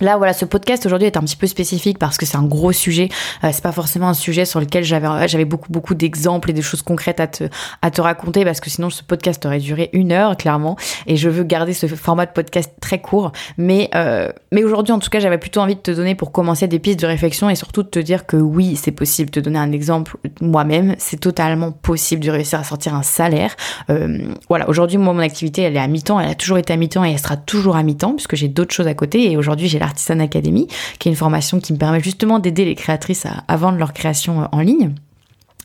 Là, 0.00 0.16
voilà, 0.16 0.32
ce 0.32 0.44
podcast 0.44 0.86
aujourd'hui 0.86 1.06
est 1.06 1.16
un 1.16 1.22
petit 1.22 1.36
peu 1.36 1.46
spécifique 1.46 1.98
parce 1.98 2.16
que 2.16 2.24
c'est 2.24 2.36
un 2.36 2.44
gros 2.44 2.72
sujet. 2.72 3.08
Euh, 3.44 3.50
c'est 3.52 3.62
pas 3.62 3.72
forcément 3.72 4.08
un 4.08 4.14
sujet 4.14 4.44
sur 4.44 4.60
lequel 4.60 4.82
j'avais 4.82 5.28
j'avais 5.28 5.44
beaucoup 5.44 5.70
beaucoup 5.70 5.94
d'exemples 5.94 6.50
et 6.50 6.52
des 6.52 6.62
choses 6.62 6.82
concrètes 6.82 7.20
à 7.20 7.26
te 7.26 7.44
à 7.82 7.90
te 7.90 8.00
raconter 8.00 8.44
parce 8.44 8.60
que 8.60 8.70
sinon 8.70 8.88
ce 8.90 9.02
podcast 9.02 9.44
aurait 9.44 9.58
duré 9.58 9.90
une 9.92 10.12
heure 10.12 10.36
clairement. 10.36 10.76
Et 11.06 11.16
je 11.16 11.28
veux 11.28 11.44
garder 11.44 11.74
ce 11.74 11.86
format 11.86 12.26
de 12.26 12.32
podcast 12.32 12.72
très 12.80 13.00
court. 13.00 13.32
Mais 13.58 13.90
euh, 13.94 14.30
mais 14.52 14.64
aujourd'hui, 14.64 14.92
en 14.92 14.98
tout 14.98 15.10
cas, 15.10 15.20
j'avais 15.20 15.38
plutôt 15.38 15.60
envie 15.60 15.76
de 15.76 15.80
te 15.80 15.90
donner 15.90 16.14
pour 16.14 16.32
commencer 16.32 16.66
des 16.66 16.78
pistes 16.78 17.00
de 17.00 17.06
réflexion 17.06 17.50
et 17.50 17.54
surtout 17.54 17.82
de 17.82 17.88
te 17.88 17.98
dire 17.98 18.26
que 18.26 18.36
oui, 18.36 18.76
c'est 18.76 18.92
possible. 18.92 19.30
Te 19.30 19.40
donner 19.40 19.58
un 19.58 19.72
exemple 19.72 20.16
moi-même, 20.40 20.94
c'est 20.98 21.20
totalement 21.20 21.72
possible 21.72 22.24
de 22.24 22.30
réussir 22.30 22.58
à 22.58 22.64
sortir 22.64 22.94
un 22.94 23.02
salaire. 23.02 23.54
Euh, 23.90 24.18
voilà, 24.48 24.68
aujourd'hui, 24.68 24.98
moi, 24.98 25.12
mon 25.12 25.20
activité, 25.20 25.62
elle 25.62 25.76
est 25.76 25.80
à 25.80 25.86
mi-temps. 25.86 26.18
Elle 26.20 26.30
a 26.30 26.34
toujours 26.34 26.58
été 26.58 26.72
à 26.72 26.76
mi-temps 26.76 27.04
et 27.04 27.12
elle 27.12 27.18
sera 27.18 27.36
toujours 27.36 27.76
à 27.76 27.82
mi-temps 27.82 28.14
puisque 28.14 28.36
j'ai 28.36 28.48
d'autres 28.48 28.74
choses 28.74 28.88
à 28.88 28.94
côté. 28.94 29.30
Et 29.30 29.36
aujourd'hui, 29.36 29.68
j'ai 29.68 29.78
la 29.78 29.89
Artisan 29.90 30.20
Academy, 30.20 30.66
qui 30.98 31.08
est 31.08 31.12
une 31.12 31.16
formation 31.16 31.60
qui 31.60 31.72
me 31.72 31.78
permet 31.78 32.00
justement 32.00 32.38
d'aider 32.38 32.64
les 32.64 32.74
créatrices 32.74 33.26
à, 33.26 33.56
vendre 33.56 33.78
leur 33.78 33.92
création 33.92 34.42
euh, 34.42 34.46
en 34.52 34.60
ligne 34.60 34.94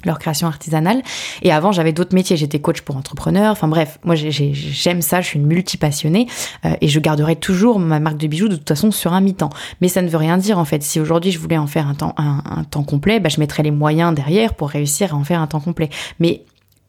leur 0.04 0.20
création 0.20 0.48
artisanale. 0.48 1.02
Et 1.42 1.52
avant, 1.52 1.72
j'avais 1.72 1.92
d'autres 1.92 2.14
métiers. 2.14 2.38
J'étais 2.38 2.60
coach 2.60 2.82
pour 2.82 2.96
entrepreneurs. 2.96 3.52
Enfin 3.52 3.68
bref, 3.68 3.98
moi 4.04 4.14
j'aime 4.14 5.02
ça. 5.02 5.22
Je 5.22 5.28
suis 5.28 5.40
une 5.40 5.48
multipassionnée 5.48 6.28
euh, 6.64 6.76
et 6.80 6.88
je 6.88 7.00
garderai 7.00 7.36
toujours 7.36 7.80
ma 7.80 8.00
marque 8.00 8.18
de 8.18 8.28
bijoux 8.28 8.48
de 8.48 8.56
toute 8.56 8.68
façon 8.68 8.92
sur 8.92 9.14
un 9.14 9.22
mi-temps. 9.22 9.50
Mais 9.82 9.88
ça 9.88 10.04
ne 10.04 10.08
veut 10.08 10.18
rien 10.18 10.38
dire 10.38 10.60
en 10.60 10.66
fait. 10.66 10.84
Si 10.84 11.00
aujourd'hui 11.00 11.32
je 11.32 11.40
voulais 11.40 11.58
en 11.58 11.66
faire 11.66 11.88
un 11.88 11.96
temps, 11.96 12.14
un, 12.18 12.64
temps 12.66 12.84
complet, 12.84 13.20
bah, 13.20 13.30
je 13.30 13.40
mettrais 13.40 13.64
les 13.64 13.72
moyens 13.72 14.14
derrière 14.14 14.54
pour 14.54 14.70
réussir 14.70 15.16
à 15.16 15.18
en 15.18 15.24
faire 15.24 15.42
un 15.42 15.48
temps 15.48 15.60
complet. 15.60 15.90
Mais 16.20 16.44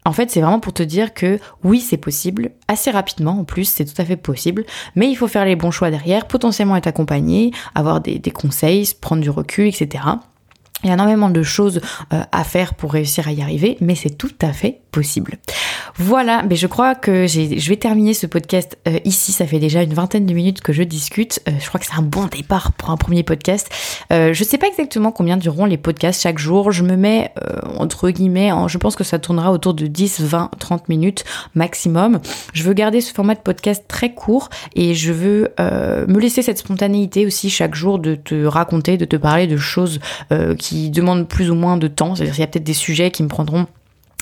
en 0.06 0.12
fait, 0.12 0.30
c'est 0.30 0.40
vraiment 0.40 0.60
pour 0.60 0.72
te 0.72 0.84
dire 0.84 1.12
que 1.14 1.40
oui, 1.64 1.80
c'est 1.80 1.96
possible, 1.96 2.52
assez 2.68 2.92
rapidement 2.92 3.40
en 3.40 3.44
plus, 3.44 3.64
c'est 3.64 3.84
tout 3.84 4.00
à 4.00 4.04
fait 4.04 4.16
possible, 4.16 4.64
mais 4.94 5.08
il 5.10 5.16
faut 5.16 5.26
faire 5.26 5.44
les 5.44 5.56
bons 5.56 5.72
choix 5.72 5.90
derrière, 5.90 6.26
potentiellement 6.26 6.76
être 6.76 6.86
accompagné, 6.86 7.50
avoir 7.74 8.00
des, 8.00 8.20
conseils, 8.30 8.88
prendre 9.00 9.20
du 9.20 9.30
recul, 9.30 9.66
etc. 9.66 10.04
Il 10.84 10.88
y 10.88 10.90
a 10.90 10.94
énormément 10.94 11.28
de 11.28 11.42
choses 11.42 11.80
euh, 12.12 12.22
à 12.30 12.44
faire 12.44 12.74
pour 12.74 12.92
réussir 12.92 13.26
à 13.26 13.32
y 13.32 13.42
arriver, 13.42 13.76
mais 13.80 13.96
c'est 13.96 14.16
tout 14.16 14.34
à 14.42 14.52
fait 14.52 14.80
Voilà, 15.98 16.42
mais 16.42 16.56
je 16.56 16.66
crois 16.66 16.94
que 16.94 17.26
je 17.26 17.68
vais 17.68 17.76
terminer 17.76 18.12
ce 18.12 18.26
podcast 18.26 18.76
euh, 18.86 18.98
ici. 19.04 19.32
Ça 19.32 19.46
fait 19.46 19.58
déjà 19.58 19.82
une 19.82 19.94
vingtaine 19.94 20.26
de 20.26 20.34
minutes 20.34 20.60
que 20.60 20.72
je 20.72 20.82
discute. 20.82 21.40
Euh, 21.48 21.52
je 21.58 21.66
crois 21.68 21.80
que 21.80 21.86
c'est 21.86 21.96
un 21.96 22.02
bon 22.02 22.26
départ 22.26 22.72
pour 22.72 22.90
un 22.90 22.96
premier 22.96 23.22
podcast. 23.22 23.68
je 24.10 24.28
ne 24.28 24.44
sais 24.44 24.58
pas 24.58 24.66
exactement 24.66 25.12
combien 25.12 25.36
dureront 25.36 25.64
les 25.64 25.78
podcasts 25.78 26.20
chaque 26.20 26.38
jour. 26.38 26.70
Je 26.70 26.82
me 26.82 26.96
mets 26.96 27.32
entre 27.78 28.10
guillemets, 28.10 28.50
je 28.68 28.78
pense 28.78 28.96
que 28.96 29.04
ça 29.04 29.18
tournera 29.18 29.52
autour 29.52 29.74
de 29.74 29.86
10, 29.86 30.20
20, 30.20 30.50
30 30.58 30.88
minutes 30.88 31.24
maximum. 31.54 32.20
Je 32.52 32.62
veux 32.62 32.74
garder 32.74 33.00
ce 33.00 33.12
format 33.12 33.34
de 33.34 33.40
podcast 33.40 33.84
très 33.88 34.12
court 34.12 34.48
et 34.74 34.94
je 34.94 35.12
veux 35.12 35.48
me 35.58 36.18
laisser 36.18 36.42
cette 36.42 36.58
spontanéité 36.58 37.26
aussi 37.26 37.50
chaque 37.50 37.74
jour 37.74 37.98
de 37.98 38.14
te 38.14 38.44
raconter, 38.44 38.96
de 38.96 39.04
te 39.04 39.16
parler 39.16 39.46
de 39.46 39.56
choses 39.56 40.00
qui 40.58 40.90
demandent 40.90 41.28
plus 41.28 41.50
ou 41.50 41.54
moins 41.54 41.76
de 41.76 41.88
temps. 41.88 42.14
C'est-à-dire 42.14 42.34
qu'il 42.34 42.42
y 42.42 42.44
a 42.44 42.48
peut-être 42.48 42.64
des 42.64 42.74
sujets 42.74 43.10
qui 43.10 43.22
me 43.22 43.28
prendront 43.28 43.66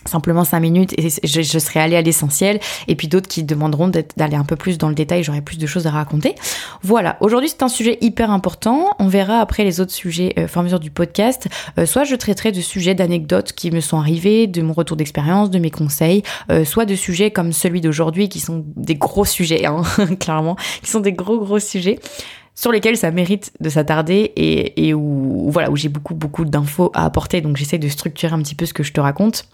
simplement 0.07 0.45
cinq 0.45 0.61
minutes 0.61 0.95
et 0.99 1.09
je, 1.25 1.59
serai 1.59 1.81
allée 1.81 1.97
à 1.97 2.03
l'essentiel. 2.03 2.61
Et 2.89 2.95
puis 2.95 3.09
d'autres 3.09 3.29
qui 3.29 3.43
demanderont 3.43 3.89
d'aller 3.89 4.37
un 4.37 4.45
peu 4.45 4.57
plus 4.57 4.79
dans 4.79 4.89
le 4.89 4.95
détail. 4.95 5.23
J'aurai 5.23 5.41
plus 5.41 5.59
de 5.59 5.67
choses 5.67 5.87
à 5.87 5.91
raconter. 5.91 6.35
Voilà. 6.83 7.17
Aujourd'hui 7.21 7.49
c'est 7.49 7.63
un 7.63 7.69
sujet 7.69 7.99
hyper 8.01 8.31
important. 8.31 8.91
On 8.99 9.09
verra 9.09 9.41
après 9.41 9.65
les 9.65 9.81
autres 9.81 9.93
sujets 9.93 10.35
euh, 10.39 10.63
mesure 10.63 10.81
du 10.81 10.91
podcast. 10.91 11.49
Euh, 11.79 11.87
soit 11.87 12.05
je 12.05 12.15
traiterai 12.15 12.53
de 12.53 12.61
sujets 12.61 12.95
d'anecdotes 12.95 13.53
qui 13.53 13.71
me 13.71 13.81
sont 13.81 13.99
arrivés 13.99 14.47
de 14.47 14.63
mon 14.63 14.73
retour 14.73 14.97
d'expérience 14.97 15.51
de 15.51 15.59
mes 15.59 15.71
conseils 15.71 16.23
euh, 16.51 16.65
soit 16.65 16.87
de 16.87 16.95
sujets 16.95 17.31
comme 17.31 17.53
celui 17.53 17.81
d'aujourd'hui 17.81 18.29
qui 18.29 18.41
sont 18.41 18.65
des 18.77 18.95
gros 18.95 19.25
sujets 19.25 19.67
hein, 19.67 19.83
clairement 20.21 20.57
qui 20.83 20.91
sont 20.91 21.01
des 21.01 21.13
gros 21.13 21.39
gros 21.39 21.59
sujets 21.59 21.99
sur 22.55 22.71
lesquels 22.71 22.97
ça 22.97 23.11
mérite 23.11 23.53
de 23.61 23.69
s'attarder 23.69 24.33
et, 24.37 24.89
et 24.89 24.95
où, 24.95 25.51
voilà, 25.51 25.71
où 25.71 25.77
j'ai 25.77 25.89
beaucoup, 25.89 26.15
beaucoup 26.15 26.45
d'infos 26.45 26.91
à 26.95 27.05
apporter. 27.05 27.41
Donc 27.41 27.57
j'essaie 27.57 27.79
de 27.79 27.89
structurer 27.89 28.33
un 28.33 28.43
petit 28.43 28.55
peu 28.55 28.67
ce 28.67 28.73
que 28.73 28.83
je 28.83 28.93
te 28.93 29.01
raconte. 29.01 29.49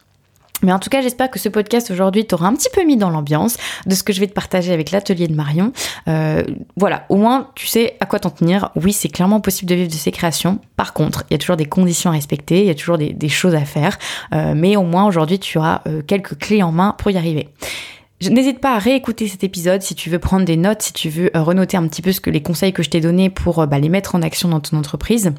Mais 0.63 0.73
en 0.73 0.79
tout 0.79 0.91
cas, 0.91 1.01
j'espère 1.01 1.31
que 1.31 1.39
ce 1.39 1.49
podcast 1.49 1.91
aujourd'hui 1.91 2.27
t'aura 2.27 2.49
un 2.49 2.55
petit 2.55 2.69
peu 2.73 2.85
mis 2.85 2.97
dans 2.97 3.11
l'ambiance 3.11 3.57
de 3.87 3.95
ce 3.95 4.03
que 4.03 4.13
je 4.13 4.21
vais 4.21 4.27
te 4.27 4.33
partager 4.33 4.73
avec 4.73 4.91
l'atelier 4.91 5.29
de 5.29 5.35
Marion. 5.35 5.73
Euh, 6.09 6.45
voilà, 6.77 7.05
au 7.09 7.17
moins 7.17 7.49
tu 7.55 7.67
sais 7.67 7.97
à 8.01 8.07
quoi 8.07 8.19
t'en 8.19 8.31
tenir. 8.31 8.71
Oui, 8.77 8.93
c'est 8.93 9.09
clairement 9.09 9.41
possible 9.41 9.71
de 9.71 9.75
vivre 9.75 9.89
de 9.89 9.95
ses 9.95 10.13
créations. 10.13 10.59
Par 10.77 10.93
contre, 10.93 11.25
il 11.31 11.35
y 11.35 11.37
a 11.37 11.39
toujours 11.39 11.57
des 11.57 11.67
conditions 11.67 12.11
à 12.11 12.15
respecter, 12.15 12.61
il 12.61 12.67
y 12.67 12.71
a 12.71 12.75
toujours 12.75 12.99
des, 12.99 13.29
choses 13.29 13.55
à 13.55 13.65
faire. 13.65 13.99
Euh, 14.35 14.55
mais 14.57 14.77
au 14.77 14.83
moins 14.83 15.07
aujourd'hui, 15.07 15.39
tu 15.39 15.59
auras 15.59 15.83
euh, 15.87 16.03
quelques 16.03 16.37
clés 16.37 16.63
en 16.63 16.73
main 16.73 16.95
pour 16.99 17.11
y 17.11 17.17
arriver. 17.17 17.49
N'hésite 18.29 18.61
pas 18.61 18.75
à 18.75 18.79
réécouter 18.79 19.29
cet 19.29 19.45
épisode 19.45 19.81
si 19.81 19.95
tu 19.95 20.11
veux 20.11 20.19
prendre 20.19 20.45
des 20.45 20.59
notes, 20.59 20.83
si 20.83 20.93
tu 20.93 21.09
veux 21.09 21.31
renoter 21.35 21.79
un 21.79 21.87
petit 21.89 22.03
peu 22.03 22.13
ce 22.13 22.21
que 22.21 22.29
les 22.29 22.43
conseils 22.43 22.73
que 22.75 22.83
je 22.83 22.91
t'ai 22.91 23.01
donnés 23.01 23.31
pour 23.31 23.67
bah, 23.67 23.79
les 23.79 23.89
mettre 23.89 24.15
en 24.15 24.21
action 24.21 24.51
dans 24.51 24.61
ton 24.61 24.77
entreprise 24.77 25.33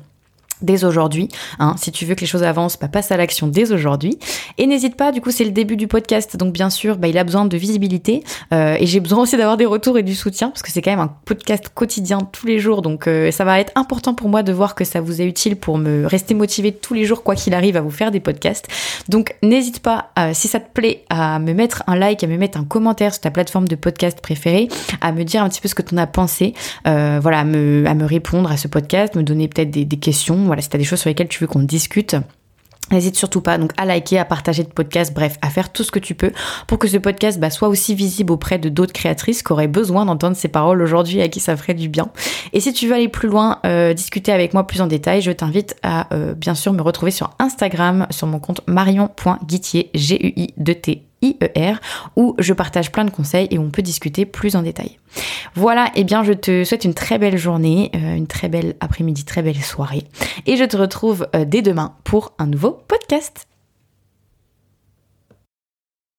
dès 0.62 0.84
aujourd'hui. 0.84 1.30
Hein. 1.60 1.76
Si 1.78 1.92
tu 1.92 2.06
veux 2.06 2.16
que 2.16 2.22
les 2.22 2.28
choses 2.28 2.44
avancent, 2.44 2.78
bah, 2.80 2.88
passe 2.88 3.12
à 3.12 3.18
l'action 3.18 3.48
dès 3.48 3.72
aujourd'hui. 3.72 4.18
Et 4.58 4.68
n'hésite 4.68 4.96
pas, 4.96 5.12
du 5.12 5.22
coup 5.22 5.32
c'est 5.32 5.44
le 5.44 5.52
début 5.52 5.78
du 5.78 5.88
podcast, 5.88 6.38
donc 6.38 6.54
bien 6.54 6.70
sûr 6.70 6.98
bah, 6.98 7.08
il 7.08 7.18
a 7.18 7.24
besoin 7.24 7.46
de 7.46 7.58
visibilité 7.58 8.24
euh, 8.54 8.76
et 8.80 8.86
j'ai 8.86 9.00
besoin 9.00 9.20
aussi 9.20 9.38
d'avoir 9.38 9.58
des 9.58 9.66
retours 9.66 9.98
et 9.98 10.04
du 10.04 10.16
soutien 10.16 10.50
parce 10.50 10.62
que 10.62 10.72
c'est 10.72 10.82
quand 10.82 10.92
même 10.92 11.00
un 11.00 11.14
podcast 11.26 11.70
quotidien 11.74 12.20
tous 12.32 12.46
les 12.46 12.60
jours, 12.60 12.82
donc 12.82 13.08
euh, 13.08 13.32
ça 13.32 13.44
va 13.44 13.60
être 13.60 13.72
important 13.76 14.14
pour 14.14 14.30
moi 14.30 14.44
de 14.44 14.52
voir 14.52 14.76
que 14.76 14.84
ça 14.84 15.02
vous 15.02 15.22
est 15.22 15.26
utile 15.26 15.56
pour 15.56 15.78
me 15.78 16.06
rester 16.06 16.34
motivé 16.34 16.72
tous 16.72 16.94
les 16.94 17.06
jours 17.06 17.24
quoi 17.24 17.36
qu'il 17.36 17.54
arrive 17.54 17.78
à 17.78 17.82
vous 17.82 17.92
faire 17.92 18.12
des 18.12 18.20
podcasts. 18.20 18.68
Donc 19.10 19.36
n'hésite 19.44 19.80
pas, 19.80 20.10
euh, 20.20 20.32
si 20.34 20.48
ça 20.48 20.60
te 20.60 20.72
plaît, 20.72 21.04
à 21.10 21.40
me 21.40 21.54
mettre 21.54 21.84
un 21.88 21.96
like, 21.96 22.24
à 22.24 22.28
me 22.28 22.38
mettre 22.38 22.58
un 22.58 22.64
commentaire 22.64 23.14
sur 23.14 23.22
ta 23.22 23.32
plateforme 23.32 23.68
de 23.68 23.76
podcast 23.76 24.20
préférée, 24.22 24.68
à 25.02 25.12
me 25.12 25.24
dire 25.24 25.44
un 25.44 25.50
petit 25.50 25.62
peu 25.62 25.68
ce 25.68 25.76
que 25.76 25.82
tu 25.82 25.96
en 25.96 25.98
as 25.98 26.08
pensé, 26.08 26.54
voilà, 26.86 27.40
à 27.40 27.44
me, 27.44 27.86
à 27.88 27.94
me 27.94 28.06
répondre 28.06 28.52
à 28.52 28.58
ce 28.58 28.68
podcast, 28.68 29.16
me 29.16 29.24
donner 29.24 29.48
peut-être 29.48 29.72
des, 29.72 29.86
des 29.86 29.98
questions 29.98 30.51
voilà, 30.52 30.62
si 30.62 30.70
tu 30.70 30.78
des 30.78 30.84
choses 30.84 31.00
sur 31.00 31.10
lesquelles 31.10 31.30
tu 31.30 31.40
veux 31.40 31.48
qu'on 31.48 31.64
discute. 31.64 32.18
N'hésite 32.92 33.16
surtout 33.16 33.40
pas 33.40 33.58
donc 33.58 33.72
à 33.78 33.86
liker, 33.86 34.20
à 34.20 34.26
partager 34.26 34.64
le 34.64 34.70
podcast, 34.70 35.14
bref, 35.14 35.38
à 35.42 35.50
faire 35.50 35.72
tout 35.72 35.84
ce 35.84 35.92
que 35.92 36.00
tu 36.00 36.14
peux 36.14 36.34
pour 36.68 36.78
que 36.78 36.90
ce 36.90 36.98
podcast 36.98 37.40
bah, 37.40 37.50
soit 37.50 37.70
aussi 37.70 37.96
visible 37.96 38.34
auprès 38.34 38.60
de 38.60 38.68
d'autres 38.68 38.92
créatrices 38.92 39.44
qui 39.44 39.54
auraient 39.54 39.70
besoin 39.70 40.04
d'entendre 40.06 40.36
ces 40.36 40.50
paroles 40.50 40.82
aujourd'hui 40.82 41.22
à 41.22 41.30
qui 41.30 41.40
ça 41.40 41.56
ferait 41.56 41.74
du 41.74 41.88
bien. 41.88 42.10
Et 42.52 42.60
si 42.60 42.74
tu 42.74 42.88
veux 42.88 42.94
aller 42.94 43.08
plus 43.08 43.30
loin, 43.30 43.60
euh, 43.66 43.94
discuter 43.94 44.34
avec 44.34 44.54
moi 44.54 44.68
plus 44.68 44.82
en 44.82 44.88
détail, 44.88 45.22
je 45.22 45.32
t'invite 45.32 45.78
à 45.84 46.14
euh, 46.14 46.34
bien 46.34 46.54
sûr 46.54 46.74
me 46.74 46.82
retrouver 46.82 47.12
sur 47.12 47.30
Instagram 47.40 48.08
sur 48.10 48.28
mon 48.28 48.40
compte 48.40 48.60
marion.guitier, 48.68 49.90
G-U-I-D-T 49.94 51.11
IER, 51.22 51.74
où 52.16 52.36
je 52.40 52.54
partage 52.54 52.92
plein 52.92 53.06
de 53.06 53.12
conseils 53.12 53.48
et 53.52 53.60
on 53.60 53.70
peut 53.70 53.82
discuter 53.82 54.26
plus 54.26 54.56
en 54.56 54.62
détail. 54.62 54.98
Voilà, 55.56 55.88
et 55.88 56.02
eh 56.02 56.04
bien 56.04 56.24
je 56.24 56.34
te 56.34 56.64
souhaite 56.64 56.86
une 56.86 56.94
très 56.94 57.20
belle 57.20 57.38
journée, 57.38 57.92
euh, 57.96 58.16
une 58.16 58.28
très 58.28 58.50
belle 58.50 58.76
après-midi, 58.80 59.26
très 59.26 59.42
belle 59.42 59.62
soirée, 59.62 60.04
et 60.46 60.58
je 60.58 60.64
te 60.64 60.78
retrouve 60.78 61.28
euh, 61.36 61.46
dès 61.46 61.62
demain 61.62 61.96
pour 62.04 62.34
un 62.40 62.48
nouveau 62.48 62.72
podcast. 62.88 63.51